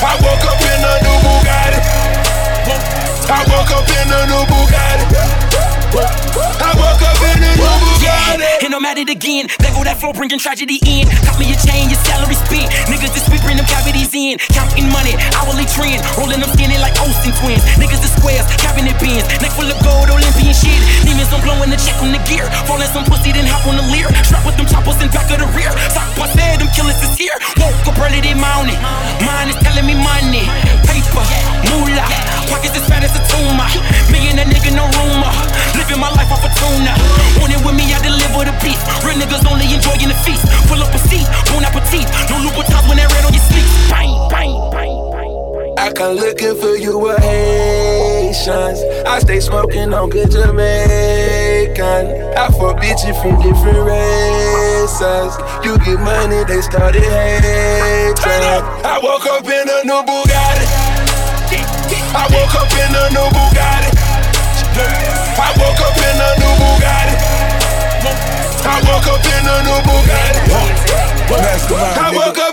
[0.01, 1.79] I woke up in a new Bugatti.
[3.29, 5.05] I woke up in a new Bugatti.
[6.61, 7.80] I woke up in a new
[8.61, 9.49] And I'm at it again.
[9.59, 11.09] There go that flow, bringing tragedy in.
[11.25, 12.69] Cut me a chain, your salary spent.
[12.87, 14.37] Niggas this week bring them cavities in.
[14.53, 15.99] Counting money, hourly trend.
[16.15, 17.65] Rolling them skinny like Olsen twins.
[17.81, 19.25] Niggas the squares, cabinet bins.
[19.41, 20.77] Neck full of gold, Olympian shit.
[21.03, 22.45] Demons, I'm blowing the check on the gear.
[22.69, 24.07] Falling some pussy, then hop on the leer.
[24.23, 25.73] Strap with them choppers in back of the rear.
[25.91, 27.35] Sock bust said, them killers is here.
[27.57, 28.77] Woke up early, they mounted.
[29.25, 30.45] Mine is telling me money.
[30.85, 31.25] Paper,
[31.73, 32.05] moolah.
[32.47, 33.67] Pockets as fat as a tumor.
[34.13, 35.33] Me and that nigga, no rumor.
[35.91, 36.95] Living my life off a tuna.
[37.43, 38.79] Want it with me, I deliver the peace.
[39.03, 40.47] Real niggas only enjoying the feast.
[40.71, 42.07] Pull up a seat, bon appetit.
[42.31, 42.39] No
[42.87, 42.95] when
[43.27, 43.67] on your.
[43.91, 44.95] Bang, bang, bang.
[45.75, 48.79] I come looking for you with Haitians.
[49.03, 52.07] I stay smoking on good Jamaican.
[52.39, 55.35] I fuck bitches from different races.
[55.67, 58.63] You get money, they started hating.
[58.87, 60.71] I woke up in a new Bugatti.
[62.15, 63.90] I woke up in a new Bugatti.
[64.81, 67.15] I woke up in a new Bugatti.
[68.65, 70.41] I woke up in a new Bugatti.
[71.97, 72.50] I woke up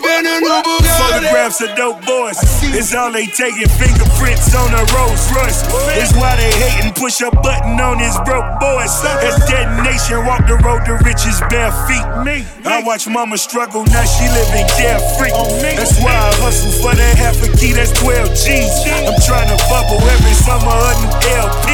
[1.08, 2.36] Photographs of dope boys.
[2.76, 3.68] It's all they taking.
[3.80, 5.64] Fingerprints on a Rolls Royce.
[5.96, 6.92] It's why they hating.
[6.92, 8.92] Push a button on his broke boys.
[9.24, 12.04] As detonation, walk the road to riches bare feet.
[12.24, 12.44] Me.
[12.68, 13.84] I watch mama struggle.
[13.88, 15.32] Now she living carefree.
[15.80, 17.72] That's why I hustle for that half a key.
[17.72, 18.74] That's 12 G's.
[19.08, 21.68] I'm trying to bubble every summer a new LP.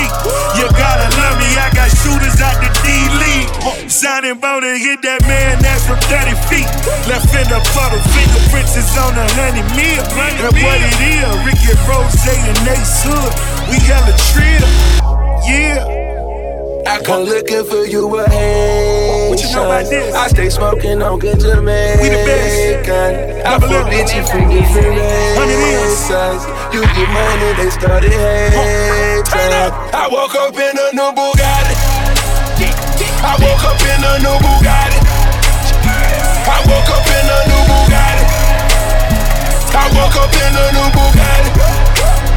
[0.62, 1.50] You gotta love me.
[1.58, 3.50] I got shooters out the D League.
[3.90, 6.68] Signing bone and hit that man that's from 30 feet.
[7.10, 10.04] Left in the puddle, fingerprints is on a honey meal.
[10.04, 13.32] And what it is, Ricky Rose and Ace Hood.
[13.70, 14.68] We hella trill,
[15.48, 15.80] yeah.
[16.86, 19.30] I come looking for you a Haitian.
[19.30, 20.14] What you know about this?
[20.14, 22.02] I stay smoking on good Jamaican.
[22.02, 22.84] We the best.
[23.48, 26.44] I fuck bitches from different races.
[26.76, 29.32] You get money, they started hating.
[29.96, 31.74] I woke up in a new Bugatti.
[33.24, 35.00] I woke up in a new Bugatti.
[36.44, 37.23] I woke up in a new Bugatti.
[39.76, 41.50] I woke up in a new Bugatti.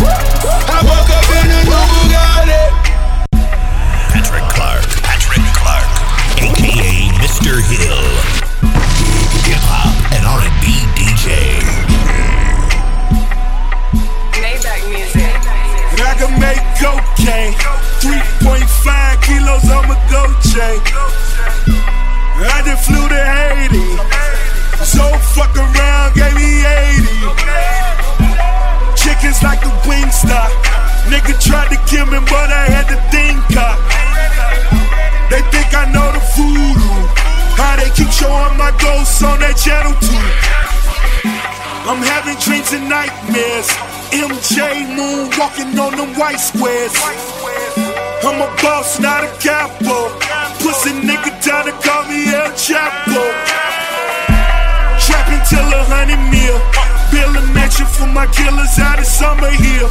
[0.02, 2.62] I woke up in a new Bugatti.
[4.10, 4.82] Patrick Clark.
[5.06, 5.86] Patrick Clark.
[6.42, 7.62] AKA Mr.
[7.62, 8.02] Hill.
[9.46, 10.66] Hip hop and R&B
[10.98, 11.62] DJ.
[14.42, 15.30] Maybach music.
[16.02, 17.54] I can make cocaine.
[18.02, 20.82] 3.5 kilos on my gold chain.
[22.50, 24.57] I just flew to Haiti.
[24.86, 25.04] So
[25.34, 27.08] fuck around, gave me 80.
[28.96, 30.52] Chickens like the Wingstop.
[31.10, 33.80] Nigga tried to kill me, but I had the thing caught.
[35.30, 37.08] They think I know the voodoo.
[37.58, 40.28] How they keep showing my ghosts on that channel too.
[41.90, 43.68] I'm having dreams and nightmares.
[44.12, 46.94] MJ Moon walking on them white squares.
[48.24, 50.12] I'm a boss, not a capo.
[50.60, 53.67] Pussy nigga down to call me El Chapo.
[55.50, 56.58] Till a hundred mil.
[57.12, 59.88] Bill a mansion for my killers out of summer hill.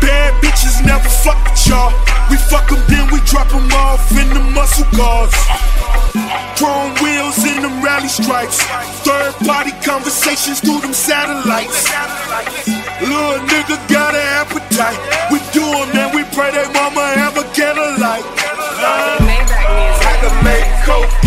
[0.00, 1.92] Bad bitches never fuck with y'all.
[2.30, 5.32] We fuck them, then we drop them off in the muscle cars.
[6.60, 8.60] Chrome wheels in them rally stripes.
[9.06, 11.88] Third party conversations through them satellites.
[13.00, 14.98] Little nigga got an appetite.
[15.32, 18.24] We do do 'em and we pray they mama have a candlelight.
[18.80, 19.16] Uh,
[20.10, 21.17] I can make cocaine.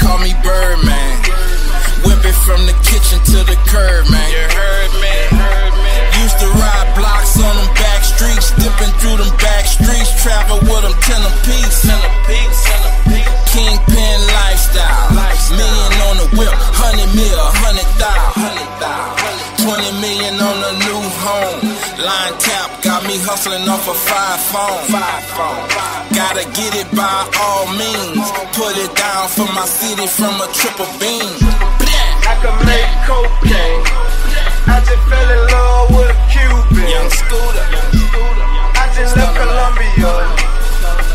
[0.00, 1.16] Call me Birdman.
[2.04, 4.28] Whip it from the kitchen to the curb, man.
[4.30, 5.16] You heard me?
[6.22, 10.10] Used to ride blocks on them back streets, dipping through them back streets.
[10.22, 11.84] Travel with them ten a piece.
[13.52, 15.16] Kingpin lifestyle.
[15.46, 18.18] Million on the whip, hundred mil, hundred thou.
[19.62, 21.62] Twenty million on a new home.
[22.02, 24.82] Line tap got me hustling off a five phone.
[24.90, 25.62] Five phone.
[26.10, 28.26] Gotta get it by all means.
[28.50, 31.30] Put it down for my city from a triple beam.
[32.26, 33.82] I can make cocaine.
[34.66, 36.88] I just fell in love with a Cuban.
[36.90, 37.66] Young Scooter.
[38.74, 40.12] I just left Colombia.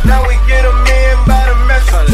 [0.07, 2.07] Now we get them in by the metric.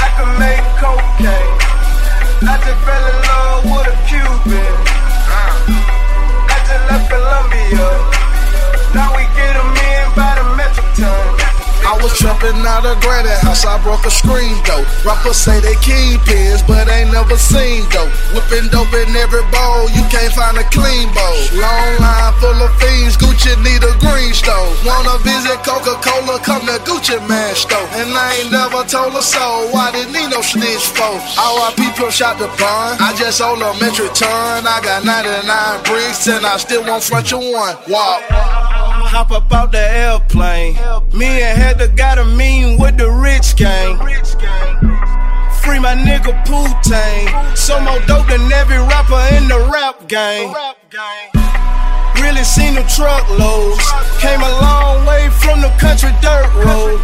[0.00, 1.52] I can make cocaine.
[2.40, 4.85] I just fell in love with a Cuban.
[12.06, 14.86] Was trapping out a granny house, I broke a screen though.
[15.02, 18.14] Rappers say they kingpins, but ain't never seen dope.
[18.30, 21.38] Whipping dope in every bowl, you can't find a clean bowl.
[21.58, 24.78] Long line full of fiends, Gucci need a green stove.
[24.86, 27.90] Wanna visit Coca Cola, come to Gucci Mane store.
[27.98, 31.10] And I ain't never told a soul why didn't need no snitch for.
[31.10, 34.62] RIP Pro shot the bun, I just sold a metric ton.
[34.62, 35.42] I got 99
[35.82, 37.74] bricks and I still want front you one.
[37.90, 38.22] Walk.
[39.06, 40.74] Hop up out the airplane.
[41.16, 43.96] Me and Heather got a mean with the rich gang.
[45.62, 47.56] Free my nigga Pootain.
[47.56, 50.52] So more dope than every rapper in the rap game.
[52.20, 53.86] Really seen them truckloads.
[54.18, 57.00] Came a long way from the country dirt road.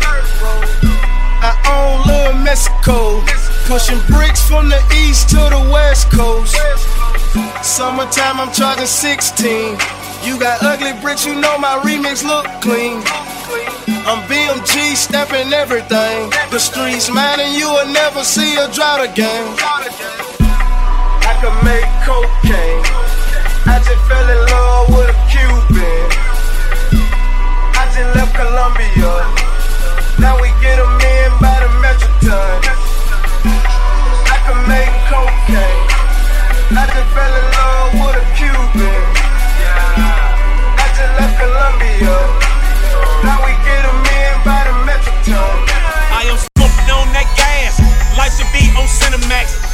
[1.39, 3.23] I own Little Mexico.
[3.71, 6.57] Pushing bricks from the east to the west coast.
[7.63, 10.02] Summertime, I'm charging 16.
[10.25, 13.03] You got ugly bricks, you know my remix look clean.
[14.07, 16.31] I'm BMG stepping everything.
[16.51, 19.43] The streets mine and you will never see a drought again.
[21.23, 22.83] I can make cocaine.
[23.67, 26.07] I just fell in love with a Cuban.
[27.79, 29.13] I just left Colombia.
[30.19, 31.22] Now we get them in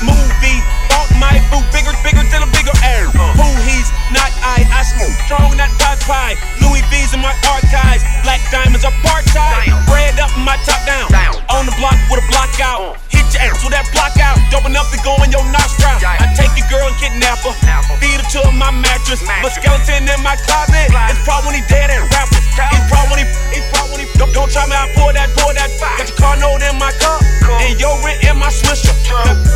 [0.02, 0.60] Movie.
[0.90, 3.10] Bought my boo bigger, bigger than a bigger air.
[3.10, 4.62] Who he's not I.
[4.70, 5.70] I smoke strong, not
[6.08, 6.40] pie.
[6.64, 8.02] Louis V's in my archives.
[8.24, 9.68] Black diamonds are part time.
[9.84, 11.12] Bread up my top down.
[11.52, 12.80] On the block with a block out.
[12.80, 12.98] Uh.
[13.12, 14.27] Hit your ass with that block out.
[14.58, 16.02] Dope enough to go in your nostril.
[16.02, 17.54] I take your girl and kidnap her.
[18.02, 19.22] Feed her to my mattress.
[19.22, 20.90] But skeleton in my closet.
[20.90, 22.42] It's probably when he dead and rapper.
[22.42, 25.30] It's probably when he, it's probably when he, don't, don't try me, I pour that,
[25.38, 25.70] pour that.
[25.78, 27.22] Got your car note in my cup.
[27.62, 28.98] And your rent in my swisher.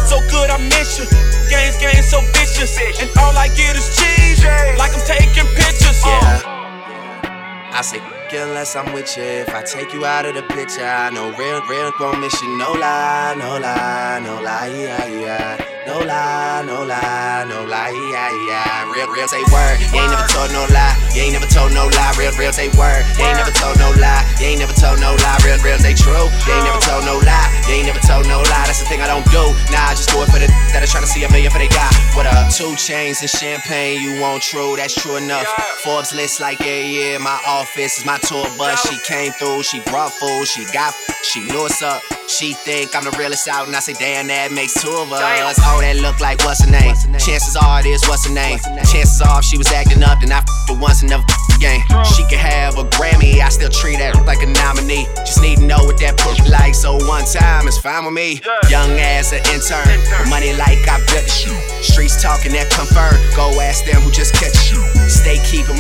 [0.07, 1.11] So good, I miss you.
[1.50, 2.78] Games, games so vicious.
[2.78, 4.38] And all I get is cheese.
[4.78, 5.98] Like I'm taking pictures.
[6.07, 6.14] Uh.
[6.14, 7.74] Yeah.
[7.74, 9.22] I say, unless I'm with you.
[9.22, 12.58] If I take you out of the picture, I know real, real gon' miss you.
[12.58, 15.72] No lie, no lie, no lie, yeah, yeah.
[15.86, 18.92] No lie, no lie, no lie, yeah, yeah.
[18.94, 19.82] Real, real say word.
[19.90, 20.94] You ain't never told no lie.
[21.14, 22.14] You ain't never told no lie.
[22.16, 23.02] Real, real say word.
[23.18, 24.22] You ain't never told no lie.
[24.38, 25.38] You ain't never told no lie.
[25.42, 26.30] Real, real say true.
[26.46, 27.50] You ain't never told no lie.
[27.66, 28.64] You ain't never told no lie.
[28.70, 29.42] That's the thing I don't do.
[29.74, 31.58] Nah, I just do it for the that are trying to see a million for
[31.58, 31.90] they got.
[32.14, 32.54] What up?
[32.54, 34.00] 2 Chainz and champagne.
[34.00, 34.76] You want true?
[34.76, 35.50] That's true enough.
[35.82, 37.18] Forbes list like yeah, yeah.
[37.18, 38.80] My office is my tour bus.
[38.88, 39.62] She came through.
[39.62, 40.46] She brought food.
[40.46, 40.94] She got.
[41.22, 42.02] She knew what's up.
[42.28, 45.20] She think I'm the realest out, and I say, damn, that makes two of us.
[45.66, 46.94] Oh, that look like what's her name?
[47.18, 48.58] Chances are it is what's her name.
[48.88, 51.56] Chances are if she was acting up, then I f the once and never f
[51.56, 51.82] again.
[52.16, 55.06] She could have a Grammy, I still treat her like a nominee.
[55.22, 58.40] Just need to know what that push like, so one time is fine with me.
[58.72, 60.00] Young ass an intern,
[60.30, 61.52] money like I built you.
[61.84, 63.14] Streets talking that confirm.
[63.36, 64.80] Go ask them who just catch you.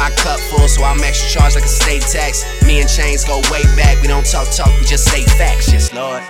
[0.02, 2.42] My cup full, so I'm extra charged like a state tax.
[2.66, 4.02] Me and Chainz go way back.
[4.02, 5.72] We don't talk talk, we just say facts.
[5.72, 6.20] Yes, Lord.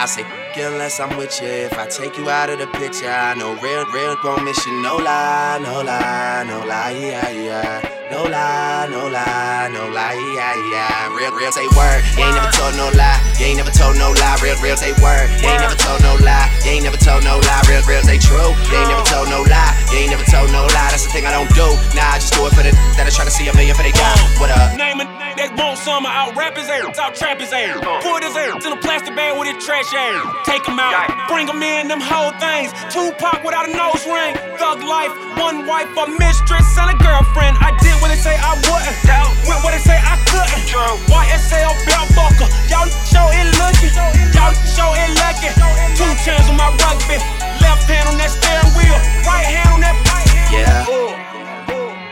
[0.00, 0.24] I say,
[0.56, 1.48] unless I'm with you.
[1.48, 4.80] If I take you out of the picture, I know real, real gon' miss you.
[4.80, 8.08] No lie, no lie, no lie, yeah, yeah.
[8.10, 11.14] No lie, no lie, no lie, yeah, yeah.
[11.14, 12.02] Real, real say word.
[12.16, 13.29] You ain't never told no lie.
[13.40, 14.36] You ain't never told no lie.
[14.44, 15.32] Real, real they word.
[15.40, 16.52] You ain't never told no lie.
[16.60, 17.64] You ain't never told no lie.
[17.64, 18.52] Real, real they true.
[18.68, 19.72] You ain't never told no lie.
[19.88, 20.92] You ain't never told no lie.
[20.92, 21.72] That's the thing I don't do.
[21.96, 23.80] Nah, I just do it for the that are trying to see a million for
[23.80, 24.20] they got.
[24.36, 24.76] What up?
[24.76, 25.08] Name it,
[25.40, 27.80] they want some, I'll rap his ass, I'll trap his ass.
[28.04, 30.20] Put his ass in a plastic bag with his trash ass.
[30.44, 30.92] Take him out,
[31.32, 32.76] bring him in, them whole things.
[32.92, 34.36] Tupac without a nose ring.
[34.60, 37.56] Thug life, one wife, a mistress, and a girlfriend.
[37.58, 38.96] I did what they say I wouldn't.
[39.48, 40.68] Went what they say I couldn't.
[41.08, 42.48] YSL belt buckle.
[42.68, 43.90] Y'all show it looking.
[44.36, 45.48] Y'all show it lucky.
[45.96, 47.16] Two chains on my rugby.
[47.64, 48.96] Left hand on that steering wheel.
[49.24, 49.96] Right hand on that
[50.52, 51.09] Yeah.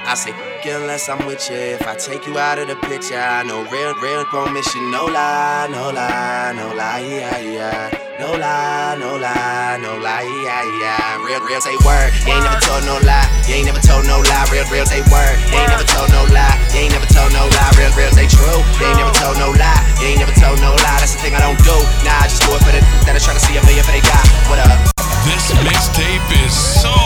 [0.09, 0.33] I say,
[0.65, 1.77] unless I'm with you.
[1.77, 4.83] If I take you out of the picture, I know real, real you.
[4.89, 7.93] No lie, no lie, no lie, yeah, yeah.
[8.17, 11.21] No lie, no lie, no lie, yeah, yeah.
[11.21, 12.09] Real, real say word.
[12.25, 13.29] You ain't never told no lie.
[13.45, 14.49] You ain't never told no lie.
[14.49, 15.37] Real, real say word.
[15.53, 16.57] You ain't never told no lie.
[16.73, 17.77] You ain't never told no lie.
[17.77, 18.65] Real, real say true.
[18.81, 19.77] You ain't never told no lie.
[20.01, 21.05] You ain't never told no lie.
[21.05, 21.77] That's the thing I don't do.
[22.09, 23.93] Nah, I just do it for the that are trying to see a million for
[23.93, 24.25] they got.
[24.49, 24.73] What up?
[25.29, 26.97] This mixtape is so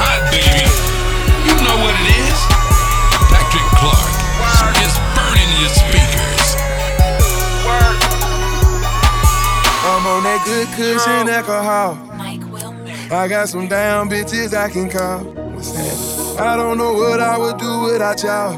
[0.00, 0.95] hot, baby.
[1.66, 2.38] You know what it is.
[3.26, 6.54] Patrick Clark is burning your speakers.
[9.82, 11.98] I'm on that good cushion alcohol.
[13.10, 15.24] I got some damn bitches I can call.
[15.54, 16.38] What's that?
[16.38, 18.54] I don't know what I would do without y'all.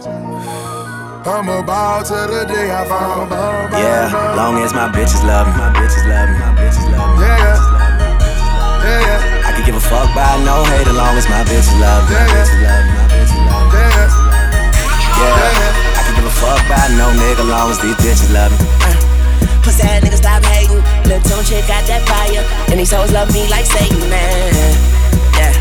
[1.25, 3.25] I'm a ball till the day I fall.
[3.25, 5.55] Ball, ball, Yeah, long as my bitches love me.
[5.57, 6.37] My bitches love me.
[6.37, 7.25] My bitches love me.
[7.25, 7.57] Yeah,
[8.85, 9.49] yeah, yeah.
[9.49, 12.17] I could give a fuck by no hate as long as my bitches love me.
[12.17, 12.98] My bitches
[15.19, 18.63] Yeah, I could give a fuck by no nigga long as these bitches love me.
[18.87, 18.95] Uh,
[19.67, 20.79] pussy ass nigga stop hating.
[21.11, 22.43] Lil' Tunechi got that fire.
[22.71, 24.55] And these hoes love me like Satan, man.
[25.35, 25.55] Yeah.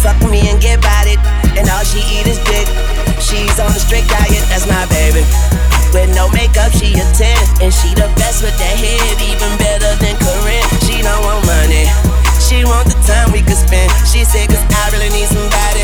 [0.00, 1.20] Fuck with me and get about it.
[1.60, 2.64] And all she eat is dick.
[3.20, 5.20] She's on a strict diet, that's my baby.
[5.92, 7.60] With no makeup, she a 10.
[7.60, 10.64] And she the best with that head, even better than Karrine.
[10.88, 11.86] She don't want money.
[12.40, 13.92] She want the time we could spend.
[14.08, 15.83] She said, cause I really need somebody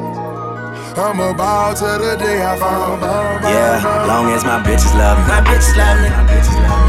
[0.91, 2.99] I'm about to the day I fall.
[3.47, 3.79] Yeah,
[4.11, 5.31] long as my bitches love me.
[5.31, 6.11] My bitches love me.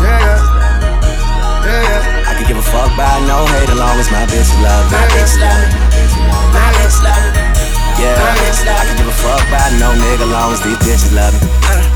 [0.02, 0.18] Yeah,
[1.62, 1.86] yeah.
[1.86, 2.26] yeah.
[2.26, 4.98] I can give a fuck by no hate as long as my bitches love me.
[4.98, 5.78] My bitches love me.
[6.50, 7.42] My bitches love me.
[8.02, 10.82] Yeah, My bitches love I can give a fuck by no nigga long as these
[10.82, 11.46] bitches love me.
[11.70, 11.86] Uh,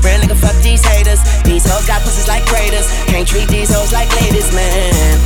[0.00, 1.20] real nigga, fuck these haters.
[1.44, 2.88] These hoes got pussies like raiders.
[3.04, 5.20] Can't treat these hoes like ladies, man.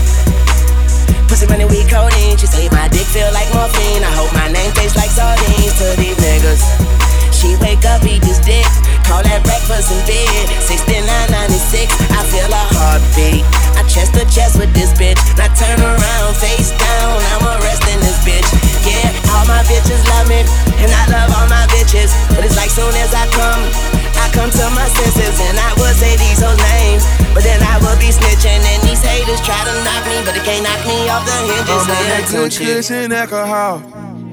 [1.34, 2.38] Pussy money, we codeine.
[2.38, 4.06] She say my dick feel like morphine.
[4.06, 6.62] I hope my name tastes like sardines to these niggas.
[7.34, 8.62] She wake up, eat this dick.
[9.02, 10.46] Call that breakfast in bed.
[10.62, 13.42] 6996, I feel a heartbeat.
[13.74, 15.18] I chest to chest with this bitch.
[15.34, 17.18] Now turn around, face down.
[17.34, 18.46] I'm arresting this bitch.
[18.86, 20.46] Yeah, all my bitches love me.
[20.78, 22.14] And I love all my bitches.
[22.30, 23.62] But it's like soon as I come,
[24.22, 25.34] I come to my senses.
[25.50, 27.23] And I would say these hoes names.
[27.34, 28.62] But then I would be snitching.
[28.62, 30.22] And these haters try to knock me.
[30.22, 31.68] But they can't knock me off the hinges.
[31.68, 33.82] I'm on that good alcohol.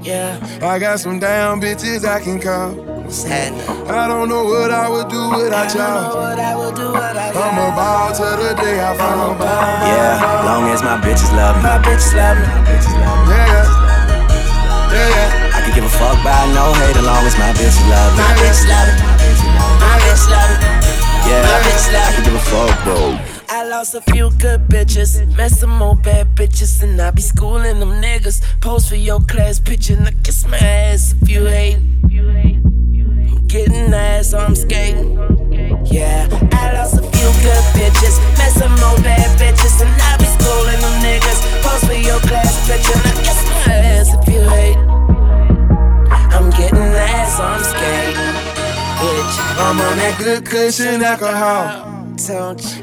[0.01, 0.37] Yeah.
[0.61, 2.91] I got some damn bitches I can call.
[3.11, 6.15] I don't know what I would do without y'all.
[6.15, 9.35] I'm about to the day I fall.
[9.83, 11.63] Yeah, long as my bitches love me.
[11.63, 12.47] My bitches love me.
[13.29, 13.91] Yeah, yeah.
[14.95, 15.55] Yeah, yeah.
[15.55, 18.23] I can give a fuck by no hate as long as my bitches love me.
[18.23, 19.05] My bitches love me.
[19.79, 20.70] My bitches love me.
[21.31, 23.17] Yeah, My bitches love I give a fuck, bro.
[23.47, 27.79] I lost a few good bitches, met some more bad bitches, and I be schooling
[27.79, 28.41] them niggas.
[28.59, 31.77] Post for your class picture, and I kiss my ass if you hate.
[31.77, 35.15] I'm getting ass, so I'm skating.
[35.85, 40.25] Yeah, I lost a few good bitches, met some more bad bitches, and I be
[40.25, 41.39] schooling them niggas.
[41.63, 44.77] Post for your class picture, and I kiss my ass if you hate.
[46.35, 48.50] I'm getting ass, so I'm skating.
[49.01, 51.89] Bitch, I'm on that good cushion alcohol.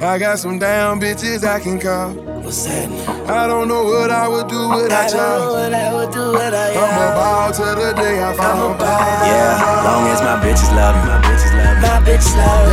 [0.02, 2.10] I got some damn bitches I can call.
[2.42, 2.90] What's that?
[3.30, 5.52] I don't know what I would do without y'all.
[5.52, 8.74] What I would do without I'm about to the day I fall.
[9.30, 11.06] Yeah, long as my bitches love me.
[11.06, 11.86] My bitches love me.
[11.86, 12.67] My bitches love me.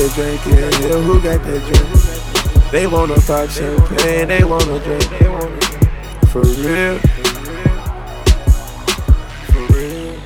[0.00, 0.98] That drink in here?
[1.02, 2.72] Who got that drink?
[2.72, 5.04] They wanna pop champagne, they wanna drink.
[6.32, 6.98] For real.
[9.50, 10.16] For real.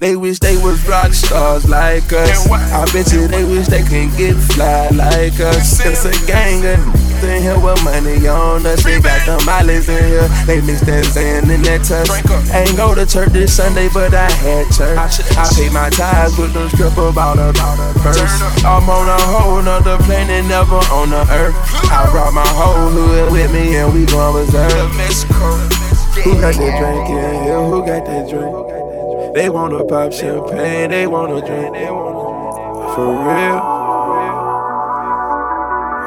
[0.00, 2.50] They wish they was rock stars like us.
[2.50, 5.78] I bet you they wish they can get fly like us.
[5.86, 6.95] It's a gang of
[7.26, 8.82] in here with money on us.
[8.82, 10.28] They got them islands in here.
[10.46, 12.08] They mix that sand in that touch.
[12.54, 14.98] Ain't go to church this Sunday, but I had church.
[15.36, 17.52] I paid my tithes with them stripper about a
[18.00, 18.22] purse.
[18.64, 21.54] I'm on a whole nother planet, never on the earth.
[21.90, 24.90] I brought my whole hood with me and we gon' reserve.
[26.24, 27.60] Who got that drink in here?
[27.60, 29.34] Who got that drink?
[29.34, 31.76] They wanna pop champagne, they wanna drink.
[32.94, 33.60] For real.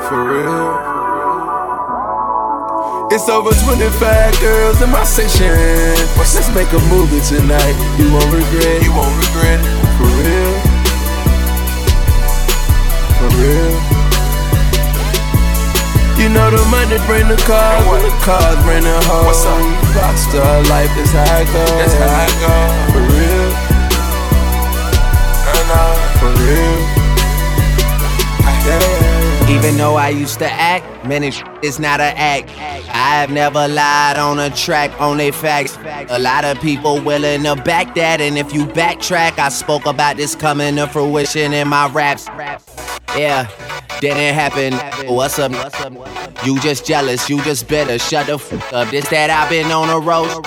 [0.08, 0.79] For real.
[3.12, 5.50] It's over 25 girls in my section.
[6.14, 7.74] Let's make a movie tonight.
[7.98, 8.84] You won't regret.
[8.86, 9.58] You won't regret.
[9.98, 10.54] For real.
[13.18, 13.74] For real.
[16.22, 19.26] You know the money bring the cars, and the cars bring the hoes.
[19.26, 19.58] What's up?
[19.98, 21.70] Rockstar life is how it goes.
[21.82, 22.94] That's how it goes.
[22.94, 23.50] For real.
[25.72, 25.98] I.
[26.20, 27.00] For real.
[28.70, 29.09] Yeah.
[29.50, 32.50] Even though I used to act, man, it is not an act.
[32.94, 35.78] I've never lied on a track, only facts.
[36.10, 40.18] A lot of people willing to back that, and if you backtrack, I spoke about
[40.18, 42.28] this coming to fruition in my raps.
[43.18, 43.50] Yeah,
[44.00, 44.74] didn't happen.
[45.14, 45.52] What's up?
[46.46, 47.98] You just jealous, you just bitter.
[47.98, 48.90] Shut the f up.
[48.92, 50.40] This that I've been on a roast.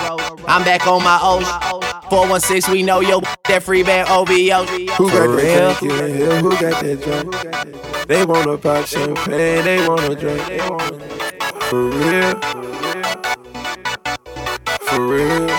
[0.47, 1.92] I'm back on my O's.
[2.13, 4.65] 416, we know yo that Freeband OVO.
[4.97, 6.43] Who got that drink in?
[6.43, 8.07] Who got that drink?
[8.07, 10.43] They wanna pop champagne, they wanna drink.
[11.69, 12.39] For real.
[14.81, 15.49] For real.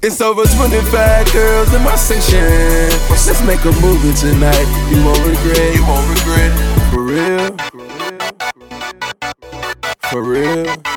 [0.00, 2.48] It's over 25 girls in my section.
[3.10, 4.66] Let's make a movie tonight.
[4.88, 5.74] You won't regret.
[5.76, 6.52] You won't regret.
[6.90, 7.54] For real.
[10.08, 10.93] For real.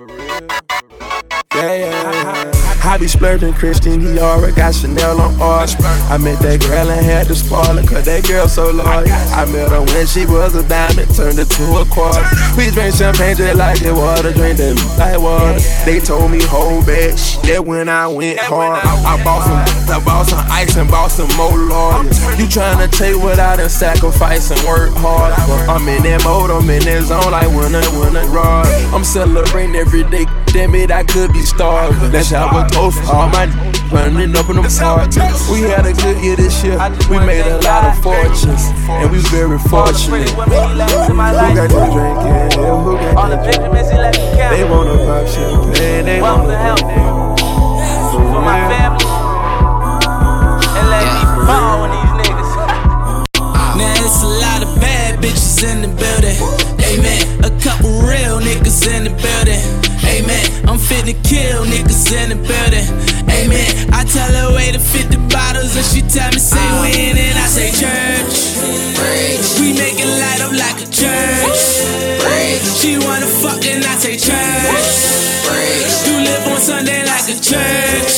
[2.97, 5.71] I be splurging Christian Dior, got Chanel on order.
[6.09, 9.05] I met that girl and had to spoil her, cause that girl so loyal.
[9.37, 12.25] I met her when she was a diamond, turned it to a quarter.
[12.57, 15.61] We drank champagne just like it water, drink them like water.
[15.85, 17.13] They told me hold back,
[17.45, 18.81] that when I went hard.
[18.81, 22.17] I bought some, I bought some ice and bought some more lawyers.
[22.41, 25.37] You tryna take what I done sacrifice and work hard.
[25.69, 28.89] I'm in that mode, I'm in that zone like when I, when I ride.
[28.89, 32.11] I'm celebrating every day, damn it, I could be starving.
[32.11, 33.45] That's how have a toast, all my
[33.91, 35.49] running up in them parties.
[35.49, 36.77] We had a good year this year,
[37.09, 40.29] we made a lot of fortunes, and we very fortunate.
[40.29, 42.17] Who got the drink?
[42.23, 43.73] Yeah, who got the drink?
[44.51, 46.79] They wanna pop champagne, they wanna help
[48.11, 49.05] For my family.
[50.77, 52.51] And let me fall on these niggas.
[53.77, 54.96] Now it's a lot of bad
[55.57, 56.37] bitches in the building.
[56.85, 57.43] Amen.
[57.43, 59.61] A couple real niggas in the building.
[60.05, 60.67] Amen.
[60.67, 62.87] I'm finna kill niggas in the building.
[63.29, 63.93] Amen.
[63.93, 67.47] I tell her wait to 50 bottles and she tell me say when and I
[67.47, 68.57] say church.
[69.59, 71.59] We make it light up like a church.
[72.79, 74.97] She wanna fuck and I say church.
[76.07, 78.13] You live on Sunday like a church.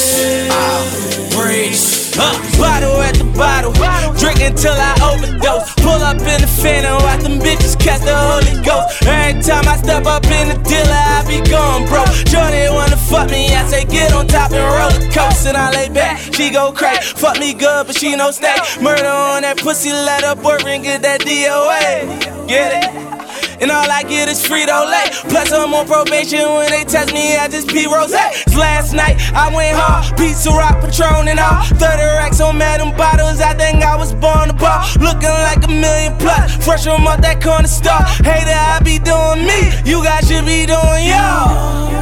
[1.32, 2.00] Preach.
[2.20, 3.72] Uh, bottle at the bottle,
[4.20, 5.69] drink until I overdose.
[6.10, 9.06] Up in the phantom, watch them bitches catch the Holy Ghost.
[9.06, 12.04] Every time I step up in the dealer, I be gone, bro.
[12.26, 15.70] Johnny wanna fuck me, I say get on top and roll the coast, and I
[15.70, 16.18] lay back.
[16.34, 18.56] She go crazy, fuck me good, but she no stay.
[18.82, 22.48] Murder on that pussy, let her boyfriend get that DOA.
[22.48, 23.19] Get it?
[23.62, 25.12] And all I get is Frito Lay.
[25.30, 28.12] Plus, I'm on probation when they test me, I just pee rose.
[28.56, 30.16] Last night, I went hard.
[30.18, 31.64] Pizza Rock, Patron, and all.
[31.64, 33.42] 30 racks on Madam Bottles.
[33.42, 34.88] I think I was born to ball.
[35.00, 36.56] Looking like a million plus.
[36.64, 38.04] Fresh from out that corner store.
[38.24, 39.76] Hater, I be doing me.
[39.84, 42.00] You guys should be doing y'all.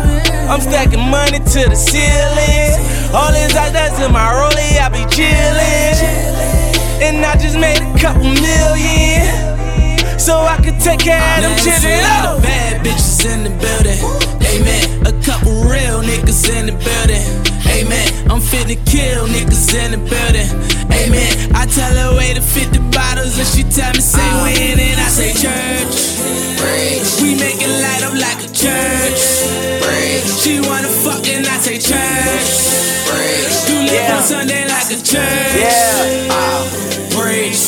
[0.47, 2.77] I'm stacking money to the ceiling.
[3.17, 5.97] All these ideas in my rollie, I be chillin'.
[7.01, 9.46] And I just made a couple million.
[10.27, 12.03] So I could take care of them children.
[12.03, 12.35] Oh.
[12.43, 13.95] bad bitches in the building.
[14.43, 15.07] Amen.
[15.07, 17.23] A couple real niggas in the building.
[17.63, 18.11] Amen.
[18.27, 20.51] I'm finna kill niggas in the building.
[20.91, 21.31] Amen.
[21.55, 24.43] I tell her wait to 50 bottles and she tell me say uh.
[24.43, 26.19] when and I say church.
[27.23, 29.23] We make it light up like a church.
[30.43, 32.51] She wanna fuck and I say church.
[33.71, 35.55] You live on Sunday like a church.
[35.55, 36.26] Yeah.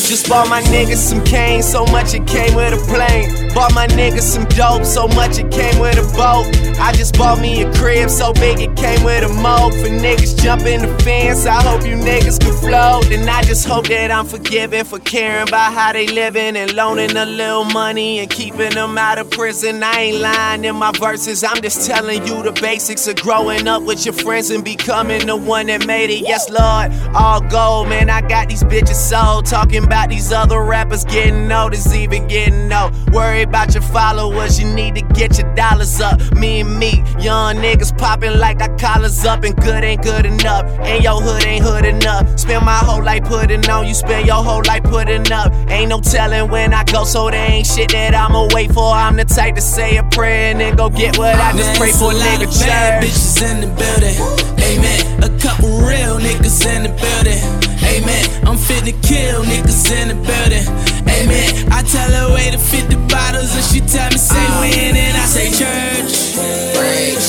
[0.10, 3.54] Just bought my niggas some cane, so much it came with a plane.
[3.54, 6.48] Bought my niggas some dope, so much it came with a boat.
[6.80, 9.72] I just bought me a crib, so big it came with a moat.
[9.74, 13.12] For niggas jumping the fence, I hope you niggas can float.
[13.12, 17.16] And I just hope that I'm forgiven for caring about how they living and loaning
[17.16, 19.84] a little money and keeping them out of prison.
[19.84, 23.84] I ain't lying in my verses, I'm just telling you the basics of growing up
[23.84, 26.28] with your friends and becoming the one that made it.
[26.28, 28.10] Yes, Lord, all gold, man.
[28.10, 29.46] I got these bitches sold.
[29.46, 32.92] Talking about these other rappers getting noticed, even getting no.
[33.12, 36.20] Worry about your followers, you need to get your dollars up.
[36.36, 40.66] Me and me, young niggas popping like our collars up, and good ain't good enough.
[40.82, 42.40] And your hood ain't hood enough.
[42.40, 45.52] Spend my whole life putting on, you spend your whole life putting up.
[45.70, 48.94] Ain't no telling when I go, so there ain't shit that I'ma wait for.
[48.94, 51.92] I'm the type to say a prayer and then go get what I just pray
[51.92, 52.48] for, nigga.
[52.66, 54.59] bad bitches in the building.
[54.70, 55.24] Amen.
[55.24, 57.42] A couple real niggas in the building.
[57.82, 58.26] Amen.
[58.48, 60.66] I'm finna kill niggas in the building.
[61.10, 61.72] Amen.
[61.72, 65.26] I tell her wait to 50 bottles and she tell me say when and I
[65.26, 66.14] say church.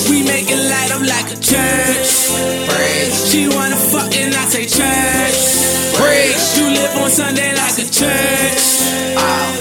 [0.08, 2.08] We make it light up like a church.
[3.30, 5.38] She wanna fuck and I say church.
[6.56, 9.59] You live on Sunday like a church.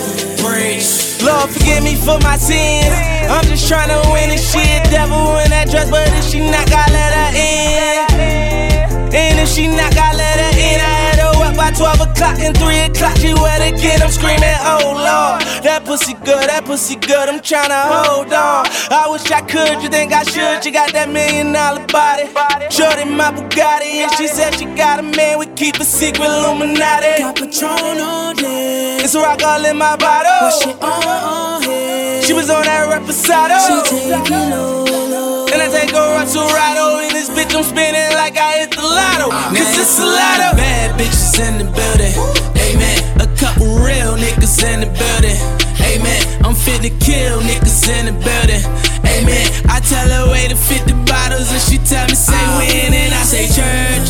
[1.40, 2.92] Lord, forgive me for my sins.
[3.32, 4.84] I'm just trying to win this shit.
[4.92, 9.16] Devil in that dress, but if she not, gotta let her in.
[9.16, 10.84] And if she not, gotta let her in.
[10.84, 13.16] I had her up by 12 o'clock and 3 o'clock.
[13.24, 14.04] She wet again.
[14.04, 15.64] I'm screaming, oh Lord.
[15.64, 17.26] That pussy good, that pussy good.
[17.26, 18.70] I'm tryna hold on.
[18.94, 20.62] I wish I could, you think I should?
[20.62, 22.30] you got that million dollar body.
[22.70, 24.06] Shorty my Bugatti.
[24.06, 25.42] And she said she got a man.
[25.42, 27.26] We keep a secret Illuminati.
[27.26, 29.02] Got Patron on deck.
[29.02, 30.30] It's a rock all in my bottle.
[30.46, 33.58] What she on She was on that reposado.
[33.58, 37.02] She take it low, And I take her up to Rado.
[37.02, 39.34] In this bitch, I'm spinning like I hit the lotto.
[39.58, 40.54] Cause it's a lotto.
[40.54, 42.14] Bad bitches in the building.
[42.62, 43.02] Amen.
[43.26, 45.59] A couple real niggas in the building.
[45.90, 46.22] Amen.
[46.46, 48.64] I'm fit to kill niggas in the building.
[49.06, 49.48] Amen.
[49.70, 52.60] I tell her way to 50 bottles and she tell me say uh-huh.
[52.60, 54.09] when and I say church.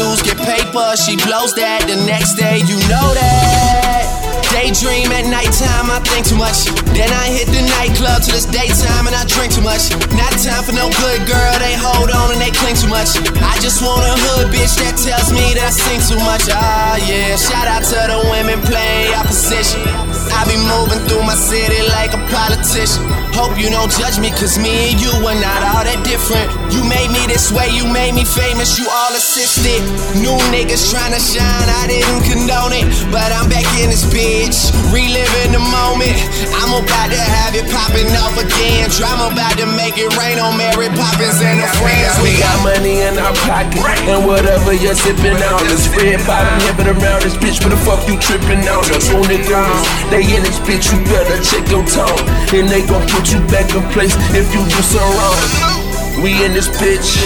[0.00, 4.08] Get paper, she blows that the next day, you know that.
[4.48, 6.72] Daydream at nighttime, I think too much.
[6.96, 9.92] Then I hit the nightclub till it's daytime and I drink too much.
[10.16, 13.12] Not time for no good girl, they hold on and they cling too much.
[13.44, 16.48] I just want a hood bitch that tells me that I sing too much.
[16.48, 17.36] Ah, yeah.
[17.36, 20.09] Shout out to the women playing opposition.
[20.40, 23.04] I be moving through my city like a politician.
[23.36, 26.48] Hope you don't judge me, cause me and you are not all that different.
[26.72, 29.84] You made me this way, you made me famous, you all assisted.
[30.16, 32.88] New niggas trying to shine, I didn't condone it.
[33.12, 36.16] But I'm back in this bitch, reliving the moment.
[36.56, 38.88] I'm about to have it popping off again.
[38.96, 42.16] Drama about to make it rain on Mary Poppins and her friends.
[42.24, 46.88] We got money in our pocket, and whatever you're sipping on is red bottom hipping
[46.96, 47.60] around this bitch.
[47.60, 48.88] What the fuck you tripping on?
[49.20, 52.20] On the guns, they in this bitch, you better check your tone.
[52.54, 56.22] And they gon' put you back in place if you do so wrong.
[56.22, 57.18] We in this bitch.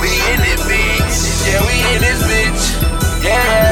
[0.00, 1.48] We in this bitch.
[1.48, 2.41] Yeah, we in this bitch.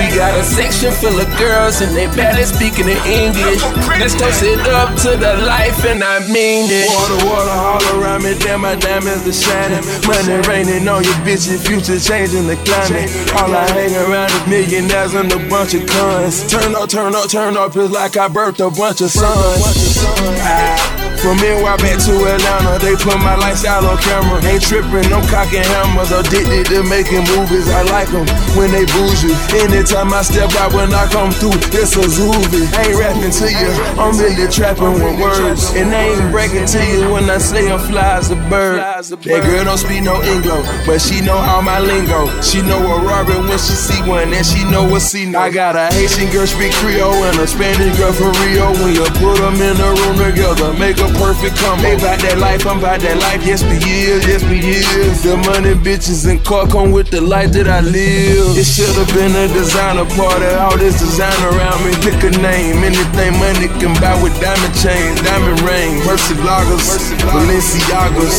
[0.01, 3.63] We got a section full of girls and they barely speaking in English.
[4.01, 6.89] Let's toast it up to the life and I mean it.
[6.89, 9.85] Water, water all around me, damn my diamonds are shining.
[10.07, 13.11] Money raining on your bitch, your future changing the climate.
[13.37, 16.47] All I hang around is millionaires and a bunch of cons.
[16.51, 20.05] Turn up, turn up, turn up, it's like I birthed a bunch of sons.
[20.43, 21.00] Ah.
[21.21, 24.41] From NY back to Atlanta, they put my lifestyle on camera.
[24.49, 26.09] Ain't tripping, no cocking hammers.
[26.09, 28.25] Addicted to making movies, I like them
[28.57, 29.37] when they bougie.
[29.53, 32.65] Anytime I step out, when I come through, it's a zoovie.
[32.73, 33.69] Ain't rapping to you,
[34.01, 35.69] I'm really trapping with words.
[35.77, 38.81] And I ain't breaking to you when I say I'm fly as a bird.
[38.81, 42.33] That girl don't speak no English, but she know all my lingo.
[42.41, 45.41] She know a Robin when she see one, and she know what she know.
[45.41, 48.73] I got a Haitian girl speak Creole and a Spanish girl from Rio.
[48.81, 51.83] When you put them in a room together, make a perfect combo.
[51.83, 53.47] They bout that life, I'm bout that life.
[53.47, 55.23] Yes, we is, yes, we is.
[55.23, 58.59] The money, bitches, and car come with the life that I live.
[58.59, 60.51] It should have been a designer party.
[60.59, 61.95] All this design around me.
[62.03, 68.37] Pick a name, anything money can buy with diamond chains, diamond ring, Murciélagos, Balenciagas.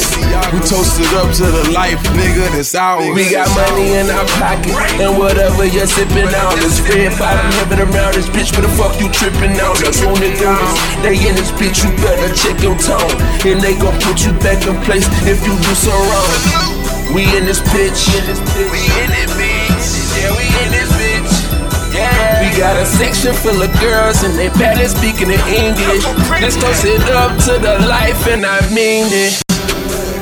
[0.52, 3.08] We toasted up to the life, nigga, that's ours.
[3.16, 7.80] We got money in our pocket, and whatever you're sipping on is red bottom heaven
[7.88, 8.52] around this bitch.
[8.52, 9.76] What the fuck you tripping on?
[9.78, 10.32] Just on the
[11.02, 13.12] they in this bitch, you better check your tone,
[13.46, 17.14] and they gon' put you back in place if you do so wrong.
[17.14, 18.08] We in this bitch,
[18.72, 19.86] we in this bitch,
[20.16, 21.52] yeah, we in this bitch.
[21.94, 22.40] Yeah.
[22.40, 26.06] We got a section full of girls and they barely speaking in English.
[26.40, 29.42] Let's toast it up to the life and I mean it.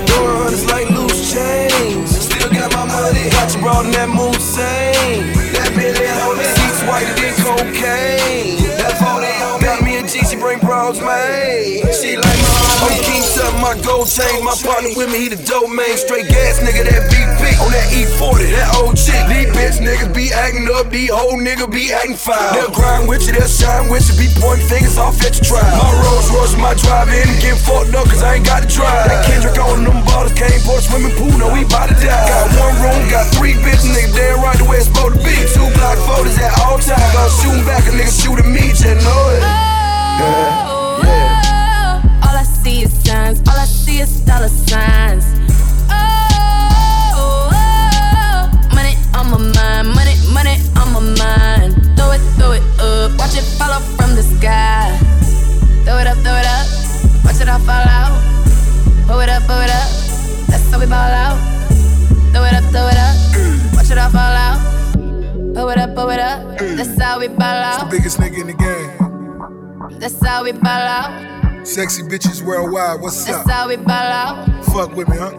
[0.10, 2.10] Doing it's like loose chains.
[2.26, 3.30] Still got my money.
[3.30, 5.30] Got you brought that mood same.
[5.54, 8.66] That Billy on the seats whiter than cocaine.
[8.82, 9.49] That 40 on got me a G,
[10.30, 11.90] she bring bros, man.
[11.90, 13.02] She like my homie.
[13.02, 14.46] King something, my gold chain.
[14.46, 15.98] My partner with me, he the dope man.
[15.98, 17.42] Straight gas nigga, that VP.
[17.66, 19.18] On that E40, that old chick.
[19.26, 22.38] These bitch niggas be acting up, these whole niggas be acting foul.
[22.54, 25.66] They'll grind with you, they'll shine with you, be pointing fingers off at your trial.
[25.66, 29.10] My Rolls Royce, my drive in, getting fucked up cause I ain't got to drive.
[29.10, 32.06] That Kendrick on them bottles, came for swimming pool, no, we bout to die.
[32.06, 35.34] Got one room, got three bitches, nigga, damn right the way it's supposed to be.
[35.50, 39.24] Two block photos at all times, I'm shooting back, a nigga shooting me, just know
[39.34, 39.69] it.
[40.20, 42.28] Yeah, yeah.
[42.28, 45.26] All I see is signs, all I see is dollar signs.
[45.90, 51.72] Oh, oh, money on my mind, money, money on my mind.
[51.96, 54.92] Throw it, throw it up, watch it fall off from the sky.
[55.86, 56.68] Throw it up, throw it up,
[57.24, 58.12] watch it all fall out.
[59.08, 59.90] Pull it up, pull it up,
[60.48, 61.40] that's how we ball out.
[62.32, 63.16] Throw it up, throw it up,
[63.74, 64.60] watch it all fall out.
[65.56, 67.90] Pull it up, pull it up, that's how we ball out.
[67.90, 68.99] Biggest nigga in the game.
[69.92, 71.68] That's how we ball out.
[71.68, 73.02] Sexy bitches worldwide.
[73.02, 73.50] What's That's up?
[73.50, 74.66] how we ball out.
[74.66, 75.32] Fuck with me, huh?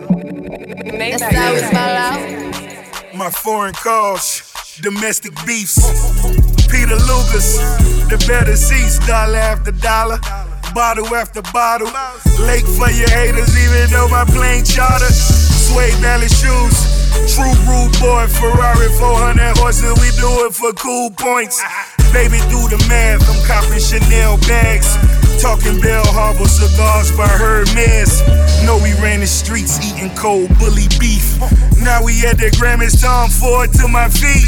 [0.98, 3.14] That's how we ball out.
[3.14, 5.76] My foreign calls, domestic beefs.
[6.68, 7.59] Peter Luger's,
[8.09, 10.18] the better seats, dollar after dollar,
[10.74, 11.88] bottle after bottle.
[12.46, 15.11] Lake for your haters, even though my plane charter.
[15.12, 16.98] Suede belly shoes.
[17.34, 21.61] True rude boy, Ferrari 400 horses, we do it for cool points.
[22.12, 24.98] Baby, do the math, I'm copping Chanel bags.
[25.40, 28.20] Talking Bell Harbor cigars by Hermes.
[28.68, 31.40] Know we ran the streets eating cold bully beef.
[31.80, 34.44] Now we at the Grammys, Tom Ford to my feet.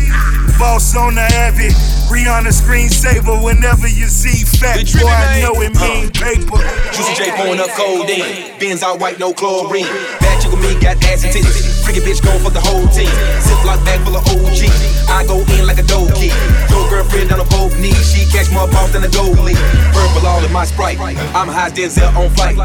[0.60, 1.72] Boss on the Abbey,
[2.12, 3.40] Rihanna screensaver.
[3.42, 6.60] Whenever you see fat boy, I know it mean paper.
[6.92, 8.52] Juicy J pouring up cold codeine.
[8.60, 9.88] Benz out white, no chlorine.
[10.20, 11.82] Bad chick with me got ass and titties.
[11.84, 13.10] Freaky bitch going for the whole team.
[13.40, 14.68] Ziploc bag full of OG.
[15.08, 16.30] I go in like a dope key.
[16.68, 18.12] Throw girlfriend down on both knees.
[18.12, 19.56] She catch more balls than a goalie.
[19.92, 21.00] Purple all in my sprite.
[21.00, 22.58] I'm high as Denzel on flight.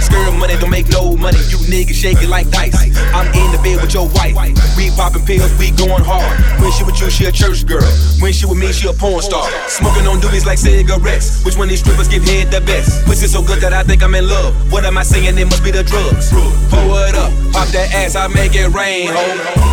[0.00, 1.38] Skirt money don't make no money.
[1.50, 2.74] You niggas shaking like dice.
[3.10, 4.38] I'm in the bed with your wife.
[4.76, 6.38] We popping pills, we going hard.
[6.62, 7.82] When she with you, she a church girl.
[8.20, 9.50] When she with me, she a porn star.
[9.66, 11.44] Smoking on doobies like cigarettes.
[11.44, 13.04] Which one these strippers give head the best?
[13.06, 14.54] Pussy so good that I think I'm in love.
[14.70, 15.36] What am I saying?
[15.38, 16.30] It must be the drugs.
[16.70, 19.24] Pull it up, pop that ass, I make it rain, ho.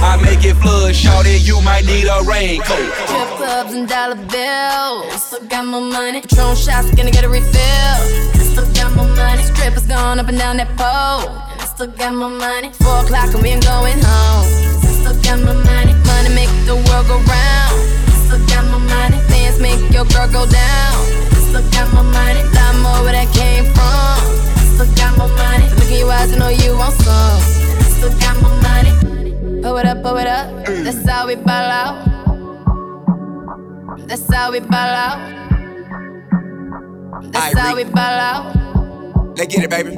[0.02, 2.90] I make it flood, shout it, you might need a raincoat.
[3.06, 5.22] Strip clubs and dollar bills.
[5.22, 6.22] Still got my money.
[6.22, 8.42] Patron shots, gonna get a refill.
[8.52, 9.44] Still got my money.
[9.44, 11.32] Strippers going up and down that pole.
[11.66, 12.70] Still got my money.
[12.84, 14.46] Four o'clock and we ain't going home.
[15.00, 15.94] Still got my money.
[16.06, 17.76] Money make the world go round.
[18.28, 19.18] Still got my money.
[19.32, 20.94] Dance make your girl go down.
[21.48, 22.44] Still got my money.
[22.52, 24.20] Lot more where that came from.
[24.76, 25.68] Still got my money.
[25.80, 27.40] Look in your eyes, I know you want some.
[27.96, 28.92] Still got my money.
[29.64, 30.48] Pull it up, pull it up.
[30.84, 31.96] That's how we ball out.
[34.08, 35.51] That's how we ball out.
[37.30, 39.38] That's how we ball out.
[39.38, 39.96] Let's get it, baby.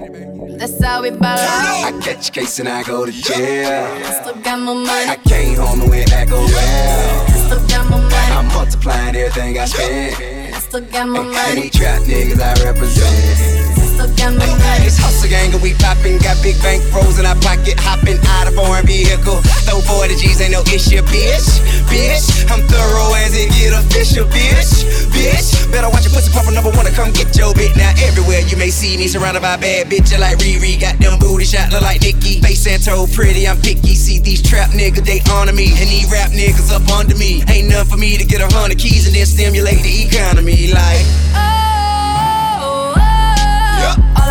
[0.58, 1.86] That's how we ball out.
[1.86, 3.86] I catch a case and I go to jail.
[4.06, 4.90] I still got my money.
[4.90, 7.30] I came home and went back around.
[7.30, 8.14] Still got my money.
[8.14, 10.56] I'm multiplying everything I spend.
[10.56, 11.62] I still got my money.
[11.62, 13.73] these trap niggas I represent.
[14.04, 14.84] Still got my money.
[14.84, 18.52] It's hustle gang and we poppin', got big bank rolls in our pocket, hopping out
[18.52, 19.40] of foreign vehicle.
[19.64, 21.64] Throw 40 G's, ain't no issue, bitch.
[21.88, 24.84] Bitch, I'm thorough as it get official, bitch.
[25.16, 27.80] Bitch, better watch your pussy pop number one to come get your bit.
[27.80, 31.48] Now everywhere you may see me surrounded by bad bitches like Riri, got them booty
[31.48, 32.44] shot look like Nicki.
[32.44, 33.96] Face and toe pretty, I'm picky.
[33.96, 37.40] See these trap niggas, they honor me, and these rap niggas up under me.
[37.48, 41.08] Ain't nothing for me to get a hundred keys and then stimulate the economy like.
[41.40, 41.63] Oh,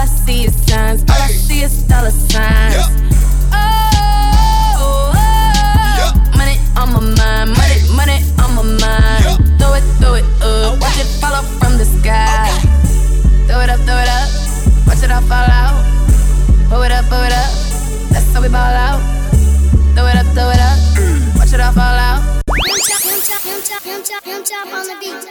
[0.02, 1.02] I see is signs.
[1.02, 2.74] All I see is dollar signs.
[3.54, 5.14] Oh, oh,
[6.36, 7.54] money on my mind.
[7.54, 9.22] Money, money on my mind.
[9.62, 10.42] Throw it, throw it up.
[10.42, 12.50] Oh, Watch it fall off from the sky.
[13.46, 14.26] Throw it up, throw it up.
[14.88, 15.78] Watch it all fall out.
[16.68, 17.54] Pull it up, pull it up.
[18.10, 18.98] That's how we ball out.
[19.94, 20.78] Throw it up, throw it up.
[20.98, 21.38] Mm.
[21.38, 22.42] Watch it all fall out.
[24.74, 25.22] on the beat.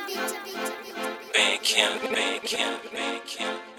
[1.34, 3.70] Bank him, bank him, bank him.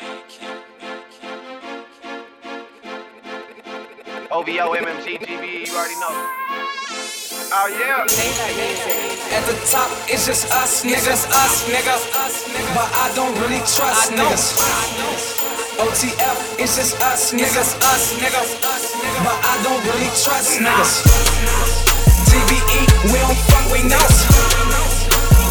[4.43, 6.11] OVO, MMG, GB, you already know.
[7.55, 8.03] Oh yeah.
[9.31, 11.95] At the top, it's just us, niggas, us, nigga.
[12.75, 14.59] But I don't really trust niggas.
[15.79, 18.43] OTF, it's just us, niggas, us, nigga.
[19.23, 21.07] But I don't really trust niggas.
[22.27, 24.03] TBE, we don't fuck with no.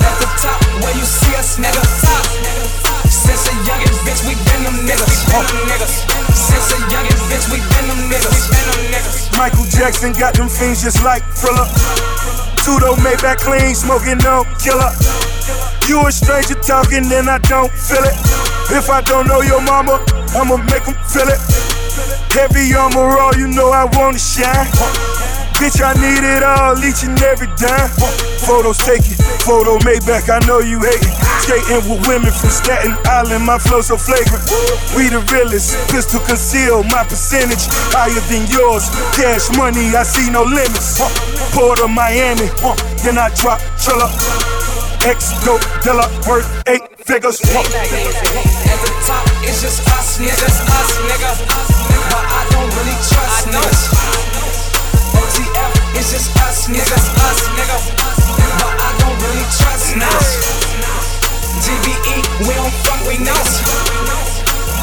[0.03, 3.00] At the top, where you see us, nigga, top.
[3.22, 5.13] Since a youngin' bitch, we been them niggas.
[5.30, 5.93] Been them niggas.
[6.34, 8.49] Since a youngin' bitch, we been them niggas.
[8.49, 9.38] Been them niggas.
[9.38, 11.67] Michael Jackson got them fiends just like Thriller.
[12.65, 14.91] Tudo Maybach clean, smoking no killer.
[15.88, 18.17] You a stranger talking, then I don't feel it.
[18.74, 20.03] If I don't know your mama,
[20.36, 21.39] I'ma make 'em feel it.
[22.32, 24.67] Heavy armor, all you know I wanna shine.
[25.62, 27.86] Bitch, I need it all, each and every dime.
[28.41, 29.14] Photos taken,
[29.45, 31.14] photo Maybach, I know you hate it.
[31.45, 34.41] Skating with women from Staten Island, my flow so flagrant.
[34.97, 38.89] We the realest, pistol conceal, my percentage higher than yours.
[39.14, 40.97] Cash money, I see no limits.
[41.53, 42.49] Port of Miami,
[43.05, 44.09] then I drop Trilla.
[45.05, 47.38] X dope dealer, worth eight figures.
[47.38, 51.38] At the top, it's just us, niggas, us, nigga.
[52.09, 54.40] But I don't really trust niggas.
[56.01, 57.77] It's just us, niggas, us, nigga.
[58.57, 60.31] But I don't really trust niggas.
[61.61, 63.37] GBE, we don't fuck with no.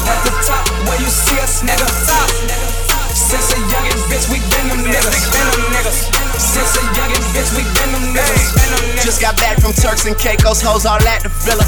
[0.07, 2.88] At the top, where you see us, nigga, top.
[3.13, 6.09] Since a youngin' bitch, we been them niggas, been them niggas.
[6.39, 9.03] Since a youngin' bitch, we been them niggas.
[9.03, 11.65] Just got back from Turks and Caicos, hoes all at the villa.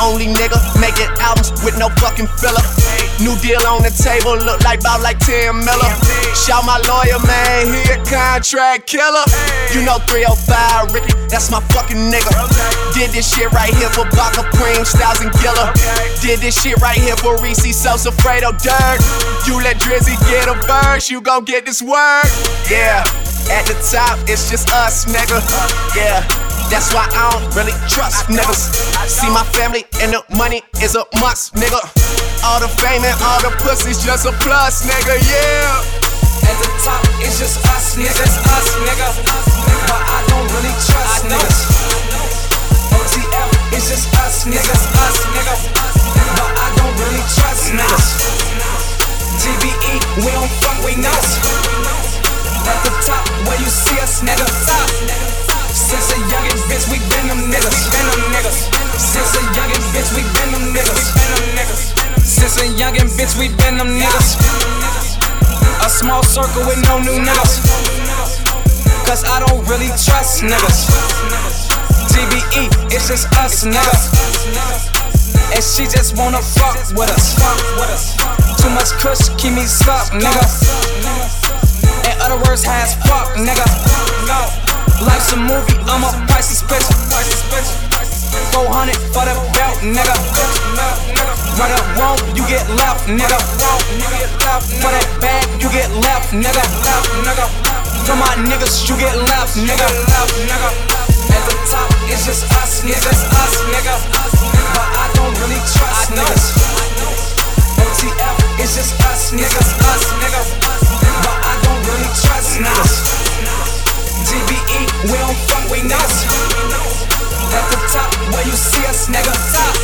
[0.00, 2.62] Only nigga making albums with no fucking filler.
[3.22, 5.92] New deal on the table, look like about like Tim Miller.
[6.34, 9.22] Shout my lawyer, man, he a contract killer.
[9.70, 12.32] You know 305 Ricky, that's my fucking nigga.
[12.94, 15.70] Did this shit right here for Baka Cream, Styles and Gilla.
[16.18, 18.98] Did this shit right here for Reese, Sosa, Fredo, Dirt.
[19.46, 22.28] You let Drizzy get a verse, you gon' get this word.
[22.70, 23.04] Yeah,
[23.50, 25.40] at the top, it's just us, nigga.
[25.96, 26.24] Yeah.
[26.72, 28.72] That's why I don't really trust niggas.
[29.04, 31.84] See my family and the money is a must, nigga.
[32.48, 36.48] All the fame and all the pussy's just a plus, nigga, yeah.
[36.48, 39.08] At the top, it's just us, niggas, us, nigga.
[39.84, 41.60] But I don't really trust niggas.
[42.96, 45.54] OTF, it's just us, niggas, us, nigga.
[46.40, 48.51] But I don't really trust niggas.
[49.42, 51.10] TBE, we don't fuck with no.
[51.10, 54.46] At the top, where you see us, nigga.
[55.74, 57.90] Since a youngin' bitch, we been them niggas.
[57.90, 58.70] Been them niggas.
[58.94, 61.10] Since a youngin' bitch, we been them niggas.
[61.18, 61.82] Been them niggas.
[62.22, 64.38] Since a youngin' bitch, we been them niggas.
[65.84, 67.66] A small circle with no new niggas.
[69.10, 70.86] Cause I don't really trust niggas.
[72.14, 75.01] TBE, it's just us, nigga.
[75.54, 77.36] And she just wanna fuck with us.
[78.60, 80.44] Too much kush, keep me stuck, nigga.
[82.08, 83.66] In other words, has fuck, nigga.
[85.02, 86.86] Life's a movie, I'm a priceless bitch.
[88.52, 90.14] 400 for the belt, nigga.
[91.58, 93.38] Run up wrong, you get left, nigga.
[94.80, 96.62] For that bag, you get left, nigga.
[98.06, 99.88] For my niggas, you get left, nigga.
[101.32, 103.10] At the top, it's just us, nigga.
[103.10, 104.91] It's us, nigga.
[105.22, 106.50] Don't really trust niggas.
[107.78, 109.70] OTF, it's just us, niggas.
[109.86, 110.42] Us, nigga.
[111.22, 112.94] But I don't really trust niggas.
[114.26, 114.80] TBE,
[115.12, 117.21] we don't fuck with niggas.
[117.52, 119.32] At the top, where you see us, nigga.
[119.52, 119.76] Top.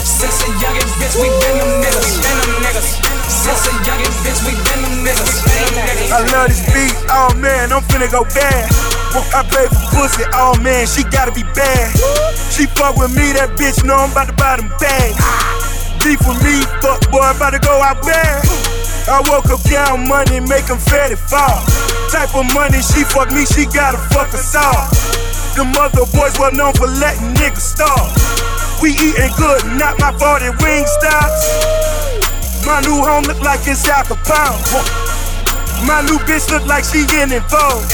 [0.00, 2.08] Since a youngin' bitch, we been them niggas.
[2.24, 2.88] Been them niggas.
[3.28, 5.44] Since a youngin' bitch, we been them niggas.
[6.08, 8.70] I love this beat, oh man, I'm finna go bad.
[9.36, 11.92] I play for pussy, oh man, she gotta be bad.
[12.48, 15.20] She fuck with me, that bitch know I'm about to buy them bags.
[16.00, 18.40] Beef with me, fuck boy, about to go out bad.
[19.08, 21.60] I woke up counting money, make them fatty fall.
[22.08, 25.25] Type of money, she fuck me, she gotta fuck us all.
[25.56, 28.12] The mother boys well known for letting niggas starve.
[28.84, 31.48] We eating good, not my 40 wing stops.
[32.68, 34.60] My new home look like it's Al Capone.
[35.88, 37.88] My new bitch look like she getting involved.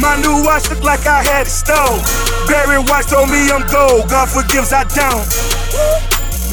[0.00, 2.00] My new watch look like I had it stole.
[2.48, 4.08] Barry Watch told me I'm gold.
[4.08, 5.28] God forgives, I don't.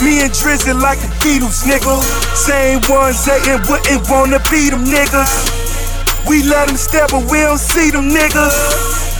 [0.03, 2.03] Me and Drizzy like the Beatles, nigga.
[2.35, 6.27] Same ones hating, wouldn't wanna be them niggas.
[6.27, 9.14] We let them step, but we don't see them niggas.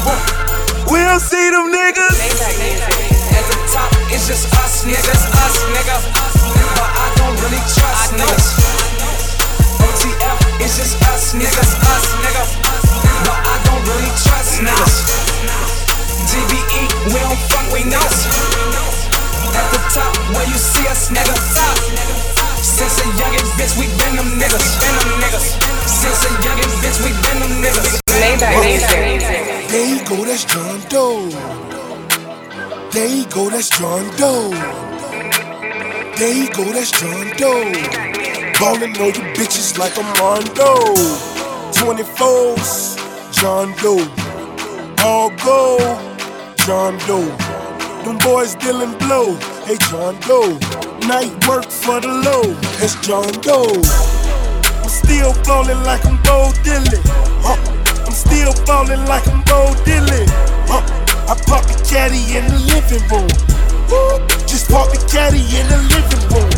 [0.00, 2.16] We don't see them niggas.
[2.16, 5.96] At the top, it's just us, niggas, us, nigga.
[6.72, 8.46] But I don't really trust niggas.
[9.76, 12.44] OTF, it's just us, niggas, us, nigga.
[13.28, 15.04] But I don't really trust niggas.
[16.32, 18.24] DBE, we don't fuck with niggas.
[19.52, 21.36] At the top, where you see us, nigga.
[22.56, 24.80] Since a youngin' bitch, we been them niggas.
[24.80, 25.60] Been them niggas.
[25.84, 28.09] Since a youngin' bitch, we been them niggas.
[28.20, 31.30] There you go, that's John Doe.
[32.90, 34.50] There you go, that's John Doe.
[36.18, 37.72] There you go, that's John Doe.
[38.60, 40.74] Ballin' on you bitches like I'm Rondo.
[41.72, 42.98] 24s,
[43.32, 44.06] John Doe.
[45.02, 45.98] All gold,
[46.58, 47.24] John Doe.
[48.04, 50.58] Them boys dealing blow, hey John Doe.
[51.08, 52.54] Night work for the low,
[52.84, 53.80] it's John Doe.
[54.82, 57.00] I'm still ballin' like I'm Bo Diddley.
[57.42, 57.69] Huh.
[58.20, 60.26] Still ballin' like I'm Bo Diddley.
[60.68, 60.84] Huh.
[61.32, 63.30] I pop the caddy in the living room.
[63.88, 64.20] Woo.
[64.46, 66.52] Just park the caddy in the living room.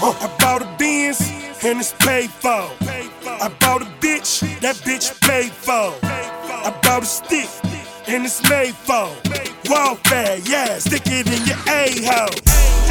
[0.00, 0.14] Huh.
[0.20, 1.20] I bought a Benz
[1.64, 2.68] and it's paid for.
[3.40, 5.96] I bought a bitch, that bitch paid for.
[6.04, 7.48] I bought a stick
[8.06, 9.08] and it's made for.
[9.70, 12.36] Warfare, yeah, stick it in your A-hole.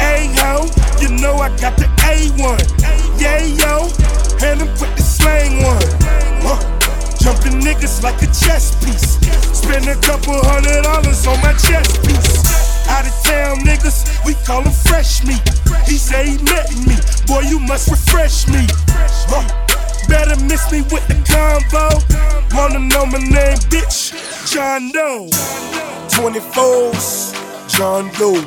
[0.00, 0.68] A-hole,
[1.00, 2.58] you know I got the A1.
[3.20, 3.88] Yeah, yo,
[4.46, 5.82] and I'm put the slang one.
[6.42, 6.77] Huh.
[7.28, 9.20] Jumping niggas like a chess piece.
[9.52, 12.88] Spend a couple hundred dollars on my chess piece.
[12.88, 15.44] Out of town niggas, we call him fresh meat.
[15.84, 18.64] He say he met me, boy, you must refresh me.
[19.28, 19.44] Huh.
[20.08, 22.00] Better miss me with the combo.
[22.56, 24.16] Wanna know my name, bitch?
[24.50, 25.28] John Doe.
[26.08, 27.36] 24s,
[27.68, 28.40] John Doe.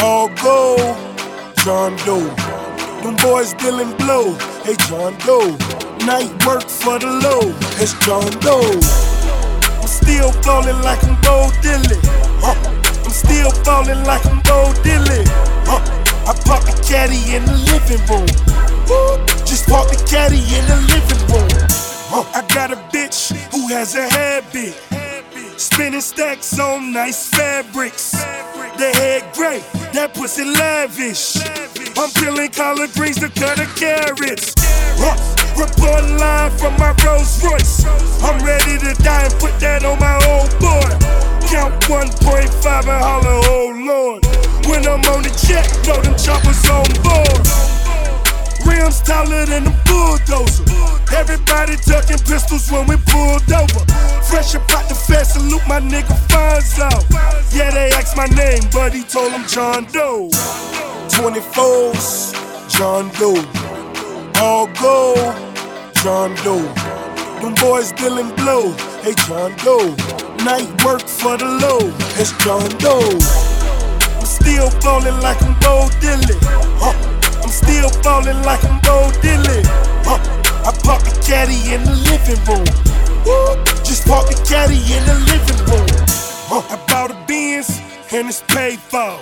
[0.00, 0.96] All gold,
[1.64, 2.30] John Doe.
[3.02, 5.89] Them boys dealing blow, hey John Doe.
[6.06, 8.80] Night work for the low, it's John Doe.
[9.80, 12.00] I'm still ballin' like I'm Bo Diddley.
[12.40, 12.56] Huh.
[13.04, 15.24] I'm still ballin' like I'm Bo Diddley.
[15.68, 15.80] Huh.
[16.26, 18.26] I park the caddy in the living room.
[18.88, 19.26] Woo.
[19.44, 21.68] Just park the caddy in the living room.
[22.08, 22.24] Huh.
[22.34, 24.99] I got a bitch who has a habit.
[25.60, 28.12] Spinning stacks on nice fabrics.
[28.12, 29.60] The head gray,
[29.92, 31.36] that pussy lavish.
[32.00, 34.54] I'm peeling collard greens to cut the carrots.
[34.96, 35.20] Huh.
[35.60, 37.84] Report line from my Rolls Royce.
[38.24, 40.88] I'm ready to die and put that on my old boy.
[41.52, 44.24] Count 1.5 and holler, oh lord.
[44.64, 47.44] When I'm on the jet, throw them choppers on board.
[48.64, 50.69] Rims taller than a bulldozer.
[51.20, 53.84] Everybody tucking pistols when we pulled over.
[54.24, 56.88] Fresh about the fast, salute my nigga Fonzo.
[57.54, 60.30] Yeah, they asked my name, but he told them John Doe.
[61.12, 62.32] 24s,
[62.70, 63.44] John Doe.
[64.40, 65.36] All gold,
[66.02, 66.64] John Doe.
[67.42, 68.72] Them boys dealing blow.
[69.02, 69.94] Hey, John Doe.
[70.42, 71.92] Night work for the low.
[72.16, 73.20] It's John Doe.
[74.16, 76.38] I'm still ballin' like I'm Bo Diddley.
[76.80, 76.96] Huh.
[77.42, 79.60] I'm still ballin' like I'm Bo Diddley.
[80.06, 80.39] Huh.
[80.64, 82.66] I park the caddy in the living room.
[83.24, 83.56] Woo.
[83.84, 85.88] Just park the caddy in the living room.
[86.48, 86.62] Huh.
[86.68, 87.80] I bought a Benz
[88.12, 89.18] and it's paid for.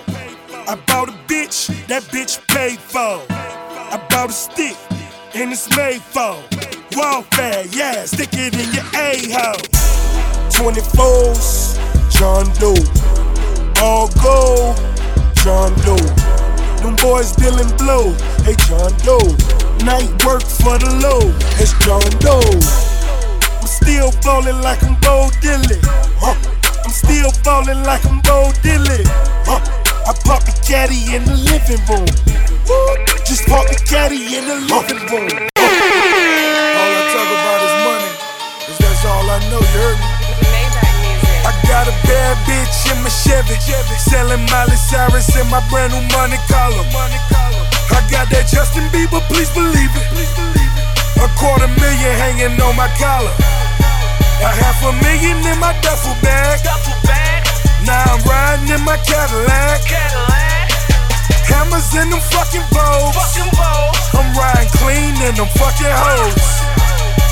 [0.68, 3.22] I bought a bitch, that bitch paid for.
[3.30, 4.76] I bought a stick
[5.34, 6.36] and it's made for.
[6.96, 9.62] Warfare, yeah, stick it in your a-hole.
[10.50, 11.78] 24s,
[12.10, 12.74] John Doe.
[13.80, 14.76] All gold,
[15.36, 16.38] John Doe.
[16.82, 18.12] Them boys dealing blow,
[18.42, 19.67] hey John Doe.
[19.84, 22.42] Night work for the low, it's John Doe.
[23.60, 25.78] I'm still ballin' like I'm Bo Diddley.
[26.20, 26.36] Huh.
[26.84, 29.00] I'm still ballin' like I'm Bo Diddley.
[29.48, 29.62] Huh.
[30.04, 32.04] I park the caddy in the living room.
[32.68, 32.76] Woo.
[33.24, 35.30] Just park the caddy in the living room.
[35.56, 38.12] All I talk about is money,
[38.68, 40.10] cause that's all I know, you heard me?
[41.48, 43.56] I got a bad bitch in my Chevy,
[43.96, 46.84] selling Miley Cyrus in my brand new money collar.
[47.90, 50.06] I got that Justin Bieber, please believe it.
[51.18, 53.34] A quarter million hanging on my collar.
[54.40, 56.62] A half a million in my duffel bag.
[57.84, 59.82] Now I'm riding in my Cadillac.
[61.48, 63.16] Hammers in them fucking bows.
[64.14, 66.87] I'm riding clean in them fucking hoes.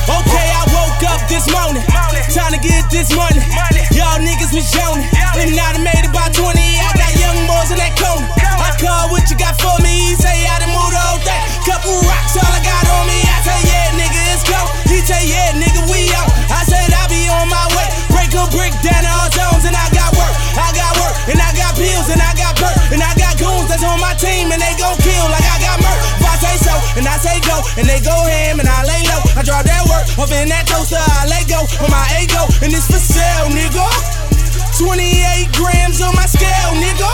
[0.07, 1.83] Okay, I woke up this morning,
[2.31, 3.43] time to get this money.
[3.91, 5.03] Y'all niggas was yawning,
[5.35, 6.47] and I done made about 20.
[6.55, 8.23] I got young boys in that corner.
[8.39, 9.91] I call what you got for me.
[10.07, 11.43] He say I done moved the whole thing.
[11.67, 13.19] Couple rocks, all I got on me.
[13.19, 14.61] I say yeah, nigga, it's go.
[14.87, 16.31] He say yeah, nigga, we out.
[16.55, 17.91] I said I be on my way.
[18.15, 20.35] Break a brick down to all zones, and I got work.
[20.55, 23.67] I got work, and I got pills, and I got perk, and I got goons
[23.67, 24.95] that's on my team, and they gon'
[26.97, 29.21] and I say go, and they go ham, and I lay low.
[29.37, 32.73] I drop that work up in that toaster, I let go on my ego, and
[32.73, 33.85] it's for sale, nigga.
[34.81, 37.09] 28 grams on my scale, nigga.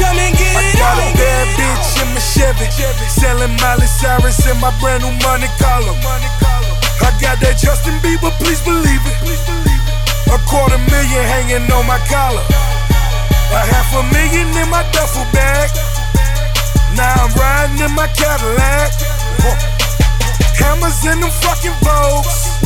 [0.00, 1.12] Come and get I it got a on.
[1.16, 2.68] bad bitch in my Chevy,
[3.08, 5.92] selling Miley Cyrus in my brand new money collar.
[7.02, 9.16] I got that Justin Bieber, please believe it.
[10.32, 12.44] A quarter million hanging on my collar.
[13.52, 15.68] A half a million in my duffel bag.
[16.96, 18.92] Now I'm riding in my Cadillac.
[20.58, 22.60] Hammers in them fucking Vogues.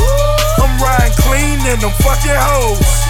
[0.58, 3.06] I'm riding clean in them fucking hoes.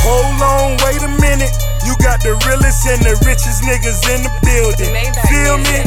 [0.00, 1.52] Hold on, wait a minute.
[1.84, 4.92] You got the realest and the richest niggas in the building.
[5.28, 5.84] Feel me?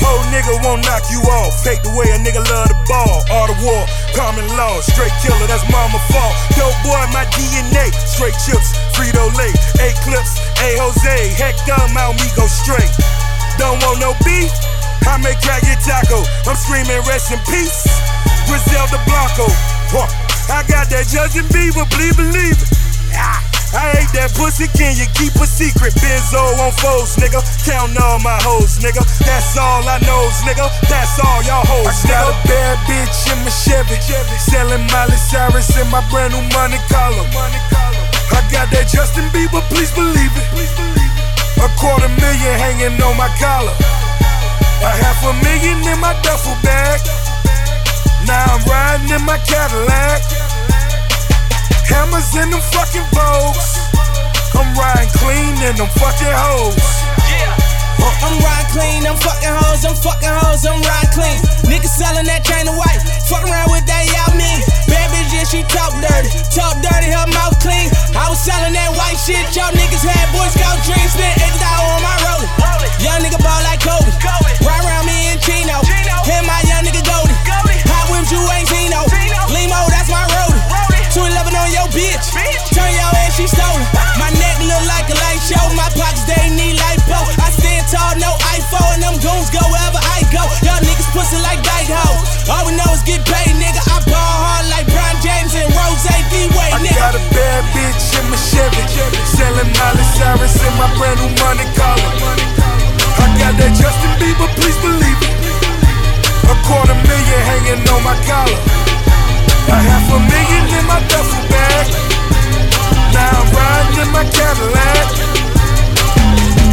[0.00, 1.64] Whole nigga won't knock you off.
[1.64, 3.24] Fake the way a nigga love the ball.
[3.32, 3.82] All the war,
[4.12, 6.36] common law, straight killer, that's mama fault.
[6.56, 7.90] Dope boy, my DNA.
[8.04, 9.52] Straight chips, Frito Lay.
[9.80, 11.32] A clips, A Jose.
[11.40, 12.92] Heck dumb, out me go straight.
[13.58, 14.52] Don't want no beef?
[15.06, 16.22] I make crack your taco.
[16.46, 17.88] I'm screaming rest in peace.
[18.46, 19.48] Griselda Blanco.
[19.90, 20.08] Huh.
[20.52, 22.70] I got that Justin Bieber, believe, believe it.
[23.14, 23.42] Ah.
[23.74, 25.92] I hate that pussy, can you keep a secret?
[25.98, 27.42] Benzo on foes, nigga.
[27.66, 29.02] Counting all my hoes, nigga.
[29.26, 30.70] That's all I knows, nigga.
[30.88, 33.98] That's all y'all hoes, I got a bad bitch in my Chevy.
[34.38, 37.26] Selling Miley Cyrus in my brand new money collar.
[38.32, 41.05] I got that Justin Bieber, please believe it.
[41.62, 43.72] A quarter million hanging on my collar.
[44.84, 47.00] A half a million in my duffel bag.
[48.26, 50.20] Now I'm riding in my Cadillac.
[51.88, 53.78] Hammers in them fucking Vogues.
[54.52, 56.76] I'm riding clean in them fucking hoes.
[58.00, 61.38] Uh, I'm riding clean, I'm fucking hoes, I'm fucking hoes, I'm riding clean.
[61.66, 64.60] Niggas selling that chain of white, fuck around with that y'all mean.
[65.46, 67.86] Yeah, she talk dirty, talk dirty, her mouth clean.
[68.18, 72.02] I was selling that white shit, y'all niggas had Boy Scout dreams, spent 80 on
[72.02, 72.50] my roller.
[72.98, 74.10] Young nigga ball like Kobe,
[74.66, 75.78] ride around me in Chino,
[76.26, 77.36] Hit my young nigga Goldie.
[77.86, 79.06] Hot whips, you ain't Zeno,
[79.54, 80.58] Limo, that's my roadie.
[81.14, 82.26] 211 on your bitch,
[82.74, 83.86] turn your ass, she stolen.
[84.18, 87.22] My neck look like a light show, my pockets, they need lipo.
[87.38, 90.42] I stand tall, no iPhone, and them goons go wherever I go.
[90.66, 92.50] Y'all niggas pussy like dyke hoes.
[92.50, 92.75] All we
[97.56, 98.84] bad bitch in my Chevy.
[99.24, 102.12] Selling Miley Cyrus in my brand new money collar.
[103.16, 105.34] I got that Justin Bieber, please believe it.
[106.52, 108.60] A quarter million hanging on my collar.
[109.72, 111.86] A half a million in my duffel bag.
[113.16, 115.08] Now I'm riding in my Cadillac.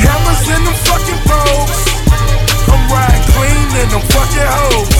[0.04, 1.82] Hammers in them fucking Vogues.
[2.68, 4.94] I'm riding clean in them fucking hoes.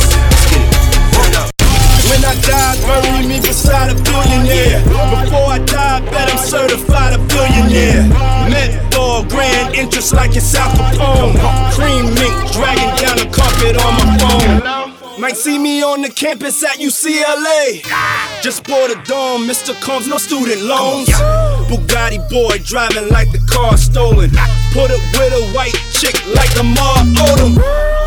[2.14, 4.84] When I die, bury me beside a billionaire.
[4.86, 8.08] Before I die, bet I'm certified a billionaire.
[8.54, 11.34] Met for grand interest like it's Al Capone.
[11.74, 15.20] Cream mink dragging down the carpet on my phone.
[15.20, 17.82] Might see me on the campus at UCLA.
[18.44, 19.74] Just bought a dome, Mr.
[19.82, 21.10] Combs, no student loans.
[21.68, 24.30] Bugatti boy driving like the car stolen.
[24.74, 27.58] Put up with a white chick like Lamar Odom.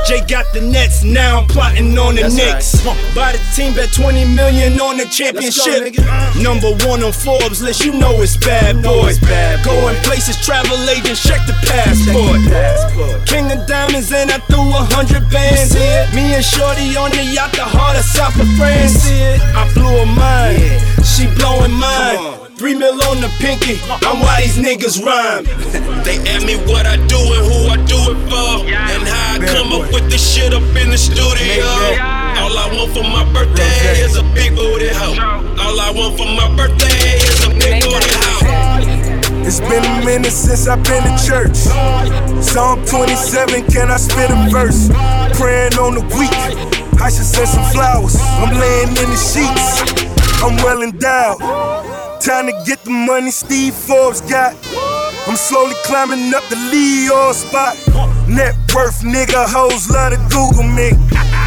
[0.06, 2.78] Jay got the Nets, now I'm plotting on the That's Knicks.
[3.12, 5.98] Buy the team, bet 20 million on the championship.
[5.98, 6.40] Uh-huh.
[6.40, 9.08] Number one on Forbes list, you know it's bad boy.
[9.10, 12.38] it's bad Going places, travel agents, check the passport.
[13.26, 15.74] King of diamonds, and I threw a hundred bands.
[16.14, 19.10] Me and Shorty on the yacht, the heart of South of France.
[19.10, 20.62] I blew her mind,
[21.02, 22.45] she blowing mine.
[22.56, 25.44] Three mil on the pinky, I'm why these niggas rhyme.
[26.06, 29.44] They ask me what I do and who I do it for, and how I
[29.44, 31.66] come up with this shit up in the studio.
[32.40, 35.20] All I want for my birthday is a big booty hoe.
[35.60, 39.44] All I want for my birthday is a big booty hoe.
[39.44, 41.56] It's been a minute since I've been to church.
[42.40, 44.88] Psalm 27, can I spit a verse?
[45.36, 46.32] Praying on the week,
[47.02, 48.16] I should send some flowers.
[48.40, 49.84] I'm laying in the sheets,
[50.40, 52.05] I'm well endowed.
[52.26, 54.58] Time to get the money Steve Forbes got.
[55.30, 57.78] I'm slowly climbing up the Leo spot.
[58.26, 60.90] Net worth, nigga, hoes love to Google me.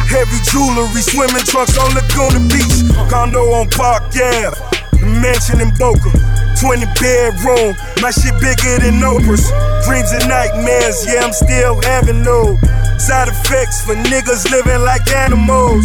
[0.08, 2.88] Heavy jewelry, swimming trunks on Laguna Beach.
[3.12, 4.56] Condo on Park Ave,
[4.96, 6.16] the mansion in Boca.
[6.56, 9.52] 20 bedroom, my shit bigger than Oprah's.
[9.84, 12.56] Dreams and nightmares, yeah, I'm still having those.
[12.96, 15.84] Side effects for niggas living like animals.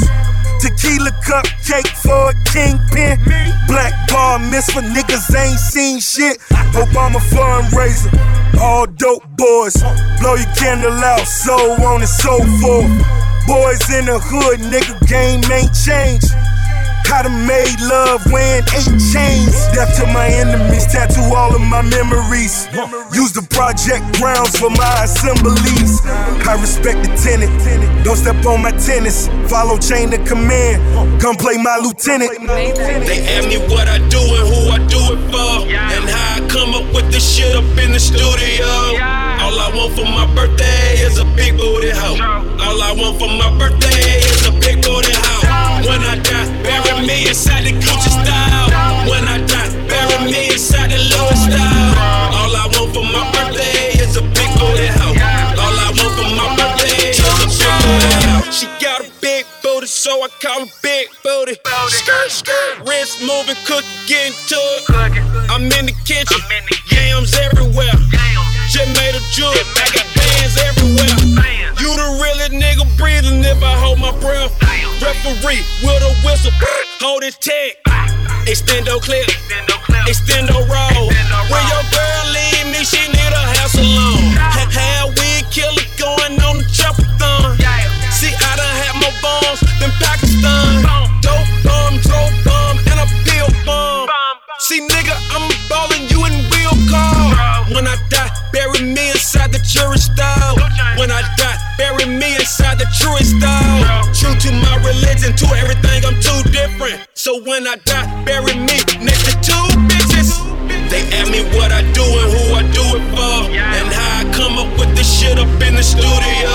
[0.61, 3.19] Tequila cupcake for a kingpin.
[3.67, 6.39] Black bar miss for niggas ain't seen shit.
[6.73, 8.11] Obama fundraiser.
[8.59, 9.75] All dope boys.
[10.19, 12.91] Blow your candle out, so on and so forth.
[13.47, 16.33] Boys in the hood, nigga, game ain't changed.
[17.15, 19.55] I done made love when eight chains.
[19.71, 22.67] Death to my enemies, tattoo all of my memories.
[23.13, 26.01] Use the project grounds for my assemblies.
[26.43, 27.53] I respect the tenant.
[28.05, 29.27] Don't step on my tennis.
[29.49, 30.77] Follow chain of command.
[31.19, 32.37] Come play my lieutenant.
[32.37, 36.47] They ask me what I do and who I do it for, and how I
[36.47, 38.69] come up with this shit up in the studio.
[39.41, 42.21] All I want for my birthday is a big booty hoe.
[42.61, 45.81] All I want for my birthday is a big booty hoe.
[45.89, 48.69] When I die, bury me inside the Gucci style.
[49.09, 52.37] When I die, bury me inside the Louis style.
[52.37, 53.54] All I want for my birthday
[60.05, 61.57] so I call her big booty.
[61.89, 64.85] Skirt, skirt, wrist moving, cooking, getting to it.
[65.49, 67.97] I'm in the kitchen, in the yams everywhere.
[68.69, 71.09] Just made a jewel, I got bands everywhere.
[71.81, 74.53] You the realest nigga breathing if I hold my breath.
[75.01, 76.53] Referee with a whistle,
[77.01, 77.73] hold his tag.
[78.45, 79.25] Extendo clip,
[80.05, 81.09] extendo roll.
[81.49, 81.81] When your
[102.45, 104.05] inside the truest style.
[104.13, 107.01] True to my religion, to everything, I'm too different.
[107.15, 110.29] So when I die, bury me next to two bitches.
[110.93, 114.23] They ask me what I do and who I do it for, and how I
[114.37, 116.53] come up with this shit up in the studio.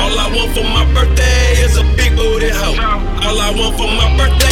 [0.00, 2.80] All I want for my birthday is a big booty hoe.
[3.20, 4.49] All I want for my birthday